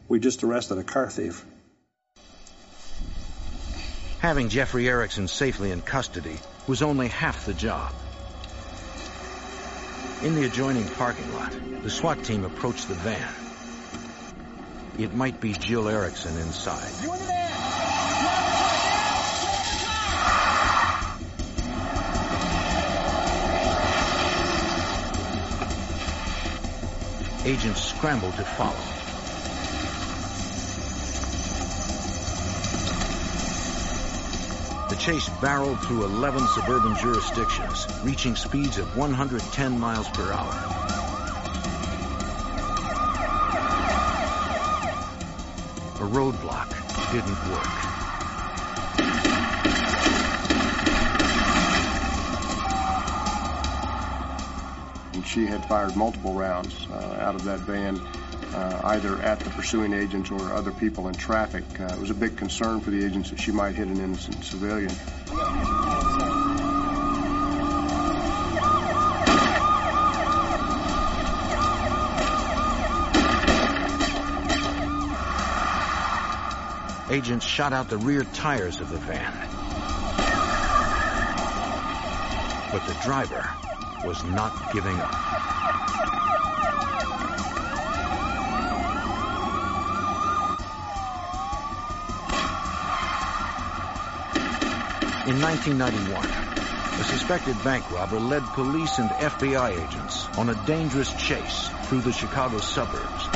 we 0.08 0.20
just 0.20 0.44
arrested 0.44 0.78
a 0.78 0.84
car 0.84 1.08
thief. 1.08 1.44
Having 4.20 4.48
Jeffrey 4.48 4.88
Erickson 4.88 5.28
safely 5.28 5.70
in 5.70 5.80
custody 5.80 6.36
was 6.66 6.82
only 6.82 7.08
half 7.08 7.46
the 7.46 7.54
job. 7.54 7.92
In 10.22 10.34
the 10.34 10.44
adjoining 10.44 10.88
parking 10.88 11.32
lot, 11.32 11.52
the 11.82 11.90
SWAT 11.90 12.24
team 12.24 12.44
approached 12.44 12.88
the 12.88 12.94
van. 12.94 13.32
It 14.98 15.14
might 15.14 15.40
be 15.40 15.52
Jill 15.52 15.88
Erickson 15.88 16.36
inside. 16.38 17.47
Agents 27.48 27.80
scrambled 27.82 28.36
to 28.36 28.44
follow. 28.44 28.76
The 34.90 34.96
chase 34.96 35.30
barreled 35.40 35.80
through 35.80 36.04
11 36.04 36.46
suburban 36.48 36.94
jurisdictions, 36.98 37.86
reaching 38.04 38.36
speeds 38.36 38.76
of 38.76 38.94
110 38.98 39.80
miles 39.80 40.10
per 40.10 40.30
hour. 40.30 40.52
A 46.00 46.06
roadblock 46.06 46.68
didn't 47.12 47.50
work. 47.50 47.97
She 55.28 55.44
had 55.44 55.64
fired 55.66 55.94
multiple 55.94 56.32
rounds 56.32 56.74
uh, 56.90 57.18
out 57.20 57.34
of 57.34 57.44
that 57.44 57.60
van, 57.60 57.98
uh, 58.54 58.80
either 58.84 59.16
at 59.16 59.38
the 59.40 59.50
pursuing 59.50 59.92
agents 59.92 60.30
or 60.30 60.52
other 60.54 60.72
people 60.72 61.08
in 61.08 61.14
traffic. 61.14 61.64
Uh, 61.78 61.84
it 61.84 62.00
was 62.00 62.10
a 62.10 62.14
big 62.14 62.36
concern 62.38 62.80
for 62.80 62.90
the 62.90 63.04
agents 63.04 63.30
that 63.30 63.38
she 63.38 63.52
might 63.52 63.74
hit 63.74 63.88
an 63.88 64.00
innocent 64.00 64.42
civilian. 64.42 64.90
Agents 77.10 77.44
shot 77.44 77.72
out 77.72 77.88
the 77.88 77.98
rear 77.98 78.24
tires 78.24 78.80
of 78.80 78.90
the 78.90 78.98
van. 78.98 79.32
But 82.70 82.86
the 82.86 82.94
driver 83.02 83.57
was 84.04 84.24
not 84.24 84.52
giving 84.72 84.98
up. 85.00 85.14
In 95.28 95.42
1991, 95.42 96.24
a 96.24 97.04
suspected 97.04 97.62
bank 97.62 97.90
robber 97.90 98.18
led 98.18 98.42
police 98.54 98.98
and 98.98 99.10
FBI 99.10 99.78
agents 99.78 100.26
on 100.38 100.48
a 100.48 100.54
dangerous 100.64 101.12
chase 101.12 101.68
through 101.82 102.00
the 102.00 102.12
Chicago 102.12 102.58
suburbs. 102.60 103.28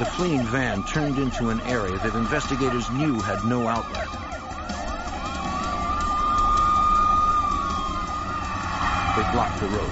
The 0.00 0.04
fleeing 0.04 0.42
van 0.42 0.82
turned 0.82 1.18
into 1.18 1.50
an 1.50 1.60
area 1.60 1.96
that 1.96 2.16
investigators 2.16 2.90
knew 2.90 3.20
had 3.20 3.44
no 3.44 3.68
outlet. 3.68 4.08
They 9.14 9.30
blocked 9.30 9.53
the 9.64 9.70
road. 9.70 9.90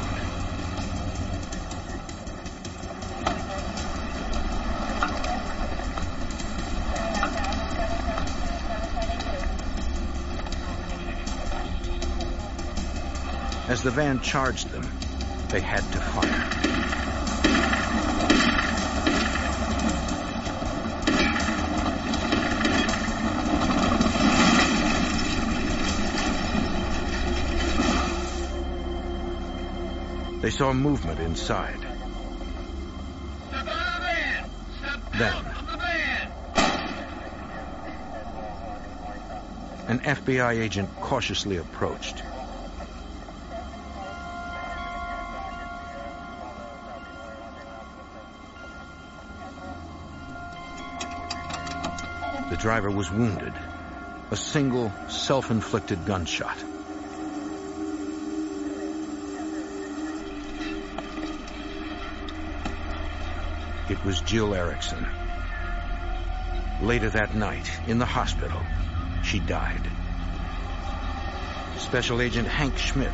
As 13.68 13.82
the 13.82 13.90
van 13.90 14.20
charged 14.20 14.68
them, 14.70 14.86
they 15.48 15.60
had 15.60 15.80
to 15.92 16.00
fire. 16.00 16.81
Saw 30.53 30.70
movement 30.74 31.18
inside. 31.18 31.80
Then, 35.16 35.44
an 39.88 40.00
FBI 40.00 40.61
agent 40.61 40.90
cautiously 41.00 41.57
approached. 41.57 42.22
The 52.50 52.59
driver 52.59 52.90
was 52.90 53.11
wounded. 53.11 53.55
A 54.30 54.36
single, 54.36 54.92
self-inflicted 55.09 56.05
gunshot. 56.05 56.71
It 63.93 64.03
was 64.07 64.22
Jill 64.22 64.55
Erickson. 64.55 65.07
Later 66.80 67.11
that 67.11 67.34
night, 67.34 67.70
in 67.86 67.99
the 67.99 68.07
hospital, 68.07 68.62
she 69.22 69.38
died. 69.38 69.82
Special 71.76 72.22
Agent 72.22 72.49
Hank 72.49 72.78
Schmidt. 72.78 73.12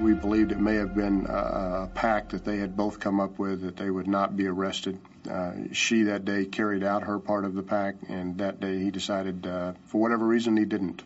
We 0.00 0.12
believed 0.12 0.50
it 0.50 0.58
may 0.58 0.74
have 0.74 0.92
been 0.92 1.26
a 1.28 1.88
pact 1.94 2.30
that 2.30 2.44
they 2.44 2.56
had 2.56 2.76
both 2.76 2.98
come 2.98 3.20
up 3.20 3.38
with 3.38 3.62
that 3.62 3.76
they 3.76 3.90
would 3.90 4.08
not 4.08 4.36
be 4.36 4.48
arrested. 4.48 4.98
Uh, 5.30 5.52
she 5.70 6.02
that 6.02 6.24
day 6.24 6.44
carried 6.44 6.82
out 6.82 7.04
her 7.04 7.20
part 7.20 7.44
of 7.44 7.54
the 7.54 7.62
pact, 7.62 8.02
and 8.08 8.38
that 8.38 8.58
day 8.58 8.80
he 8.80 8.90
decided, 8.90 9.46
uh, 9.46 9.74
for 9.86 10.00
whatever 10.00 10.26
reason, 10.26 10.56
he 10.56 10.64
didn't. 10.64 11.04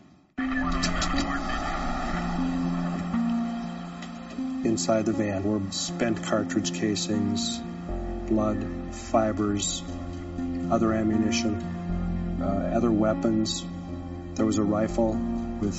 Inside 4.73 5.05
the 5.05 5.13
van 5.13 5.43
were 5.43 5.61
spent 5.69 6.23
cartridge 6.23 6.73
casings, 6.73 7.59
blood, 8.27 8.57
fibers, 8.91 9.83
other 10.71 10.91
ammunition, 10.93 12.39
uh, 12.41 12.71
other 12.75 12.89
weapons. 12.89 13.63
There 14.33 14.47
was 14.47 14.57
a 14.57 14.63
rifle 14.63 15.13
with 15.13 15.75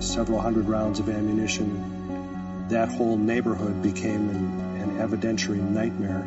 several 0.00 0.42
hundred 0.42 0.66
rounds 0.68 1.00
of 1.00 1.08
ammunition. 1.08 2.68
That 2.68 2.90
whole 2.90 3.16
neighborhood 3.16 3.80
became 3.80 4.28
an, 4.28 4.82
an 4.82 4.98
evidentiary 4.98 5.62
nightmare. 5.62 6.26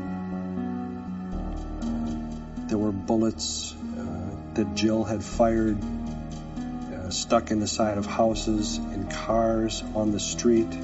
There 2.68 2.80
were 2.80 2.91
bullets 2.91 3.76
uh, 3.76 4.55
that 4.55 4.74
Jill 4.74 5.03
had 5.03 5.24
fired 5.24 5.78
uh, 5.80 7.11
stuck 7.11 7.51
in 7.51 7.59
the 7.59 7.68
side 7.68 7.99
of 7.99 8.07
houses, 8.07 8.78
in 8.78 9.07
cars, 9.07 9.84
on 9.93 10.11
the 10.11 10.20
street. 10.20 10.76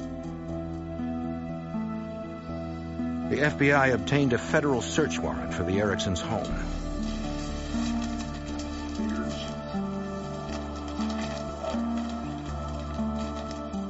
The 3.34 3.40
FBI 3.40 3.92
obtained 3.92 4.32
a 4.32 4.38
federal 4.38 4.80
search 4.80 5.18
warrant 5.18 5.52
for 5.52 5.64
the 5.64 5.80
Ericksons' 5.80 6.20
home. 6.20 6.54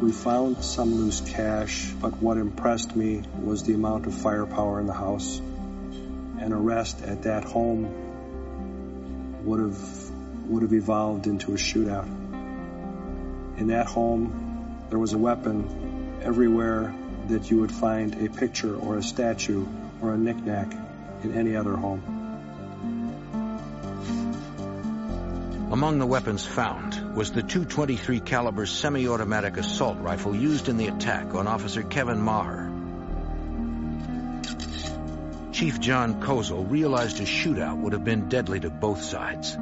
We 0.01 0.12
found 0.12 0.64
some 0.64 0.95
loose 0.95 1.20
cash, 1.20 1.92
but 2.01 2.22
what 2.22 2.38
impressed 2.38 2.97
me 2.97 3.24
was 3.38 3.64
the 3.64 3.74
amount 3.74 4.07
of 4.07 4.14
firepower 4.14 4.80
in 4.80 4.86
the 4.86 4.95
house. 4.95 5.42
An 6.38 6.55
arrest 6.55 7.03
at 7.03 7.24
that 7.24 7.45
home 7.45 7.84
would 9.45 9.61
have 9.61 10.11
would 10.49 10.62
have 10.62 10.72
evolved 10.72 11.26
into 11.26 11.53
a 11.53 11.59
shootout. 11.59 12.07
In 13.59 13.66
that 13.66 13.88
home, 13.88 14.86
there 14.88 14.99
was 14.99 15.12
a 15.12 15.18
weapon 15.18 16.22
everywhere 16.22 16.95
that 17.29 17.51
you 17.51 17.61
would 17.61 17.72
find 17.72 18.14
a 18.25 18.29
picture 18.29 18.77
or 18.77 18.99
a 18.99 19.03
statue 19.03 19.66
or 20.03 20.12
a 20.12 20.18
knickknack 20.18 20.72
in 21.22 21.35
any 21.35 21.57
other 21.57 21.77
home. 21.77 22.03
Among 25.72 25.99
the 25.99 26.07
weapons 26.07 26.47
found 26.47 27.16
was 27.16 27.33
the 27.33 27.43
223 27.43 28.20
caliber 28.20 28.64
semi-automatic 28.64 29.57
assault 29.57 29.99
rifle 29.99 30.35
used 30.35 30.68
in 30.68 30.77
the 30.77 30.87
attack 30.87 31.35
on 31.35 31.49
Officer 31.49 31.83
Kevin 31.83 32.20
Maher. 32.20 32.70
Chief 35.53 35.81
John 35.81 36.20
Kozel 36.20 36.70
realized 36.70 37.20
a 37.20 37.25
shootout 37.25 37.79
would 37.79 37.93
have 37.93 38.05
been 38.05 38.29
deadly 38.29 38.61
to 38.61 38.70
both 38.70 39.03
sides. 39.03 39.57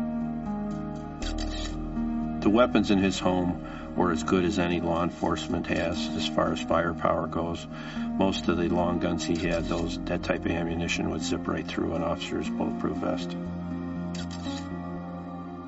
The 2.42 2.50
weapons 2.50 2.90
in 2.90 2.98
his 2.98 3.18
home 3.18 3.64
were 3.96 4.10
as 4.10 4.22
good 4.22 4.44
as 4.44 4.58
any 4.58 4.80
law 4.80 5.02
enforcement 5.02 5.66
has 5.66 6.08
as 6.16 6.26
far 6.26 6.52
as 6.52 6.60
firepower 6.60 7.26
goes. 7.26 7.66
Most 7.96 8.48
of 8.48 8.56
the 8.56 8.68
long 8.68 8.98
guns 8.98 9.24
he 9.24 9.36
had, 9.36 9.64
those 9.64 9.98
that 10.04 10.22
type 10.22 10.44
of 10.46 10.52
ammunition 10.52 11.10
would 11.10 11.22
zip 11.22 11.46
right 11.46 11.66
through 11.66 11.94
an 11.94 12.02
officer's 12.02 12.48
bulletproof 12.48 12.96
vest. 12.98 13.36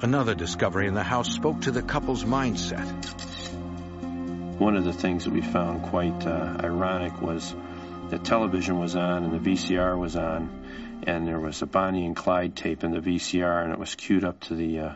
Another 0.02 0.34
discovery 0.34 0.86
in 0.86 0.94
the 0.94 1.02
house 1.02 1.32
spoke 1.32 1.62
to 1.62 1.70
the 1.70 1.82
couple's 1.82 2.24
mindset. 2.24 2.86
One 4.58 4.76
of 4.76 4.84
the 4.84 4.92
things 4.92 5.24
that 5.24 5.32
we 5.32 5.40
found 5.40 5.82
quite 5.84 6.26
uh, 6.26 6.56
ironic 6.60 7.20
was 7.20 7.54
that 8.10 8.24
television 8.24 8.78
was 8.78 8.96
on 8.96 9.24
and 9.24 9.32
the 9.32 9.50
VCR 9.50 9.98
was 9.98 10.16
on, 10.16 10.48
and 11.06 11.26
there 11.26 11.40
was 11.40 11.62
a 11.62 11.66
Bonnie 11.66 12.06
and 12.06 12.14
Clyde 12.14 12.54
tape 12.54 12.84
in 12.84 12.92
the 12.92 13.00
VCR, 13.00 13.64
and 13.64 13.72
it 13.72 13.78
was 13.78 13.94
queued 13.94 14.24
up 14.24 14.40
to 14.40 14.54
the 14.54 14.78
uh, 14.78 14.94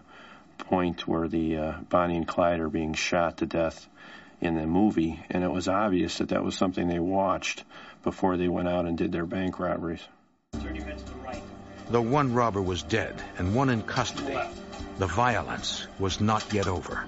point 0.69 1.09
where 1.09 1.29
the 1.29 1.57
uh, 1.57 1.73
Bonnie 1.89 2.17
and 2.17 2.29
Clyde 2.29 2.61
are 2.61 2.69
being 2.69 2.93
shot 2.93 3.39
to 3.39 3.47
death 3.47 3.89
in 4.41 4.55
the 4.55 4.67
movie, 4.67 5.19
and 5.31 5.43
it 5.43 5.51
was 5.51 5.67
obvious 5.67 6.19
that 6.19 6.29
that 6.29 6.45
was 6.45 6.57
something 6.57 6.87
they 6.87 6.99
watched 6.99 7.65
before 8.05 8.37
they 8.37 8.49
went 8.49 8.69
out 8.69 8.85
and 8.85 8.97
did 8.97 9.11
their 9.11 9.27
bank 9.27 9.59
robberies. 9.59 10.03
Though 11.91 12.03
one 12.03 12.35
robber 12.35 12.61
was 12.61 12.83
dead 12.83 13.15
and 13.39 13.55
one 13.55 13.71
in 13.71 13.83
custody, 13.83 14.39
the 14.99 15.07
violence 15.07 15.87
was 15.99 16.21
not 16.21 16.53
yet 16.53 16.67
over. 16.67 17.03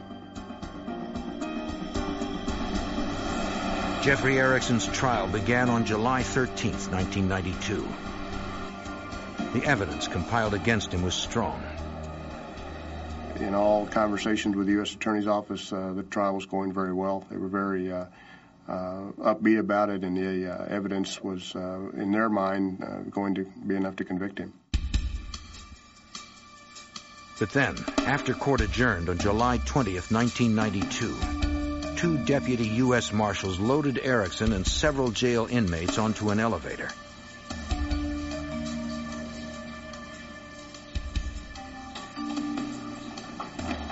Jeffrey 4.02 4.38
Erickson's 4.38 4.86
trial 4.86 5.26
began 5.26 5.68
on 5.68 5.84
July 5.84 6.22
13, 6.22 6.72
1992. 6.72 7.86
The 9.52 9.66
evidence 9.66 10.08
compiled 10.08 10.54
against 10.54 10.94
him 10.94 11.02
was 11.02 11.14
strong. 11.14 11.62
In 13.40 13.54
all 13.54 13.86
conversations 13.86 14.54
with 14.54 14.66
the 14.66 14.74
U.S. 14.74 14.94
Attorney's 14.94 15.26
Office, 15.26 15.72
uh, 15.72 15.94
the 15.94 16.02
trial 16.02 16.34
was 16.34 16.44
going 16.44 16.74
very 16.74 16.92
well. 16.92 17.24
They 17.30 17.38
were 17.38 17.48
very 17.48 17.90
uh, 17.90 18.04
uh, 18.68 19.12
upbeat 19.18 19.58
about 19.58 19.88
it, 19.88 20.04
and 20.04 20.14
the 20.16 20.52
uh, 20.52 20.66
evidence 20.66 21.22
was, 21.22 21.56
uh, 21.56 21.90
in 21.94 22.12
their 22.12 22.28
mind, 22.28 22.84
going 23.10 23.36
to 23.36 23.44
be 23.66 23.76
enough 23.76 23.96
to 23.96 24.04
convict 24.04 24.38
him. 24.38 24.52
But 27.38 27.50
then, 27.52 27.76
after 27.98 28.34
court 28.34 28.60
adjourned 28.60 29.08
on 29.08 29.16
July 29.16 29.56
20th, 29.56 30.12
1992, 30.12 31.96
two 31.96 32.18
deputy 32.26 32.68
U.S. 32.84 33.10
Marshals 33.10 33.58
loaded 33.58 33.98
Erickson 34.02 34.52
and 34.52 34.66
several 34.66 35.10
jail 35.10 35.46
inmates 35.50 35.96
onto 35.96 36.28
an 36.28 36.40
elevator. 36.40 36.90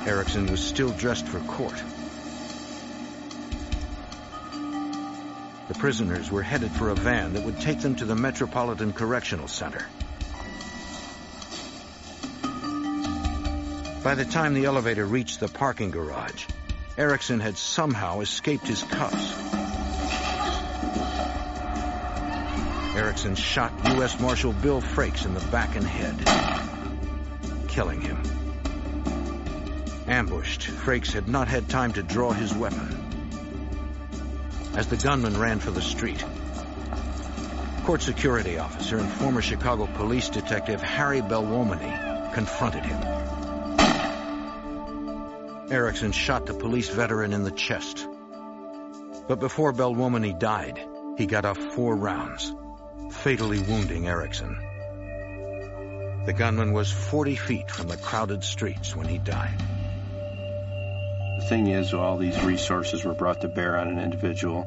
Erickson 0.09 0.47
was 0.47 0.65
still 0.65 0.89
dressed 0.89 1.29
for 1.29 1.39
court. 1.41 1.83
The 5.69 5.75
prisoners 5.75 6.31
were 6.31 6.41
headed 6.43 6.73
for 6.73 6.89
a 6.89 6.95
van 6.95 7.35
that 7.35 7.45
would 7.45 7.61
take 7.61 7.81
them 7.81 7.95
to 7.97 8.07
the 8.07 8.15
Metropolitan 8.15 8.95
Correctional 8.95 9.49
Center. 9.49 9.87
By 14.03 14.15
the 14.15 14.25
time 14.25 14.55
the 14.55 14.65
elevator 14.65 15.05
reached 15.05 15.41
the 15.41 15.49
parking 15.49 15.91
garage, 15.91 16.47
Erickson 16.97 17.39
had 17.39 17.59
somehow 17.59 18.21
escaped 18.21 18.67
his 18.67 18.83
cuffs. 18.83 19.35
Erickson 22.97 23.35
shot 23.35 23.75
U.S. 23.97 24.19
Marshal 24.19 24.55
Bill 24.55 24.81
Frakes 24.81 25.27
in 25.27 25.35
the 25.35 25.45
back 25.51 25.77
and 25.77 25.87
head, 25.87 26.17
killing 27.69 28.01
him. 28.01 28.38
Ambushed, 30.09 30.63
Frakes 30.63 31.13
had 31.13 31.29
not 31.29 31.49
had 31.49 31.69
time 31.69 31.93
to 31.93 32.03
draw 32.03 32.33
his 32.33 32.55
weapon. 32.55 32.97
As 34.75 34.87
the 34.87 34.97
gunman 34.97 35.39
ran 35.39 35.61
for 35.61 35.71
the 35.71 35.83
street, 35.83 36.25
court 37.85 38.01
security 38.01 38.57
officer 38.57 38.97
and 38.97 39.11
former 39.11 39.43
Chicago 39.43 39.87
police 39.87 40.31
detective 40.31 40.81
Harry 40.81 41.21
Belluomini 41.21 42.33
confronted 42.33 42.85
him. 42.85 43.03
Erickson 45.71 46.13
shot 46.13 46.47
the 46.47 46.55
police 46.55 46.89
veteran 46.89 47.35
in 47.35 47.45
the 47.45 47.51
chest. 47.51 48.09
But 49.29 49.41
before 49.41 49.75
Belluomini 49.75 50.39
died, 50.39 50.81
he 51.19 51.27
got 51.27 51.45
off 51.45 51.59
four 51.59 51.95
rounds, 51.95 52.55
fatally 53.11 53.59
wounding 53.59 54.09
Erickson. 54.09 54.57
The 56.25 56.33
gunman 56.33 56.73
was 56.73 56.91
40 56.91 57.37
feet 57.37 57.71
from 57.71 57.89
the 57.89 57.99
crowded 57.99 58.43
streets 58.43 58.97
when 58.97 59.07
he 59.07 59.19
died. 59.19 59.78
The 61.39 61.45
thing 61.45 61.68
is, 61.68 61.95
all 61.95 62.18
these 62.18 62.43
resources 62.43 63.05
were 63.05 63.14
brought 63.14 63.43
to 63.43 63.49
bear 63.49 63.78
on 63.78 63.86
an 63.86 64.01
individual. 64.01 64.66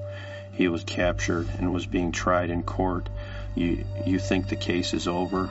He 0.54 0.70
was 0.70 0.86
captured 0.86 1.50
and 1.60 1.74
was 1.74 1.86
being 1.86 2.14
tried 2.14 2.50
in 2.50 2.64
court. 2.64 3.10
You, 3.56 3.84
you 4.06 4.20
think 4.20 4.48
the 4.48 4.56
case 4.56 4.94
is 4.94 5.06
over, 5.06 5.50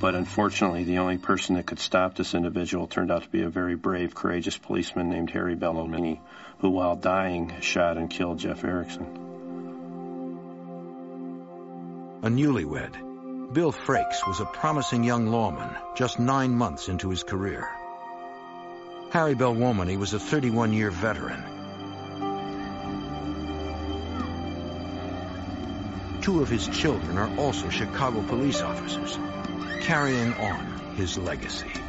but 0.00 0.16
unfortunately, 0.16 0.82
the 0.82 0.98
only 0.98 1.18
person 1.18 1.54
that 1.54 1.66
could 1.66 1.78
stop 1.78 2.16
this 2.16 2.34
individual 2.34 2.88
turned 2.88 3.12
out 3.12 3.22
to 3.22 3.28
be 3.28 3.42
a 3.42 3.48
very 3.48 3.76
brave, 3.76 4.12
courageous 4.12 4.58
policeman 4.58 5.10
named 5.10 5.30
Harry 5.30 5.54
Belluomini, 5.54 6.18
who, 6.58 6.70
while 6.70 6.96
dying, 6.96 7.60
shot 7.60 7.96
and 7.96 8.10
killed 8.10 8.40
Jeff 8.40 8.64
Erickson. 8.64 9.06
A 12.24 12.28
newlywed, 12.28 13.54
Bill 13.54 13.70
Frakes 13.70 14.26
was 14.26 14.40
a 14.40 14.44
promising 14.44 15.04
young 15.04 15.28
lawman 15.28 15.70
just 15.94 16.18
nine 16.18 16.50
months 16.50 16.88
into 16.88 17.10
his 17.10 17.22
career. 17.22 17.68
Harry 19.10 19.34
Bell 19.34 19.56
Belluomini 19.56 19.98
was 19.98 20.14
a 20.14 20.18
31-year 20.18 20.92
veteran. 20.92 21.42
Two 26.20 26.40
of 26.42 26.48
his 26.48 26.68
children 26.68 27.18
are 27.18 27.34
also 27.36 27.68
Chicago 27.70 28.22
police 28.22 28.62
officers 28.62 29.18
carrying 29.80 30.32
on 30.34 30.94
his 30.94 31.18
legacy. 31.18 31.79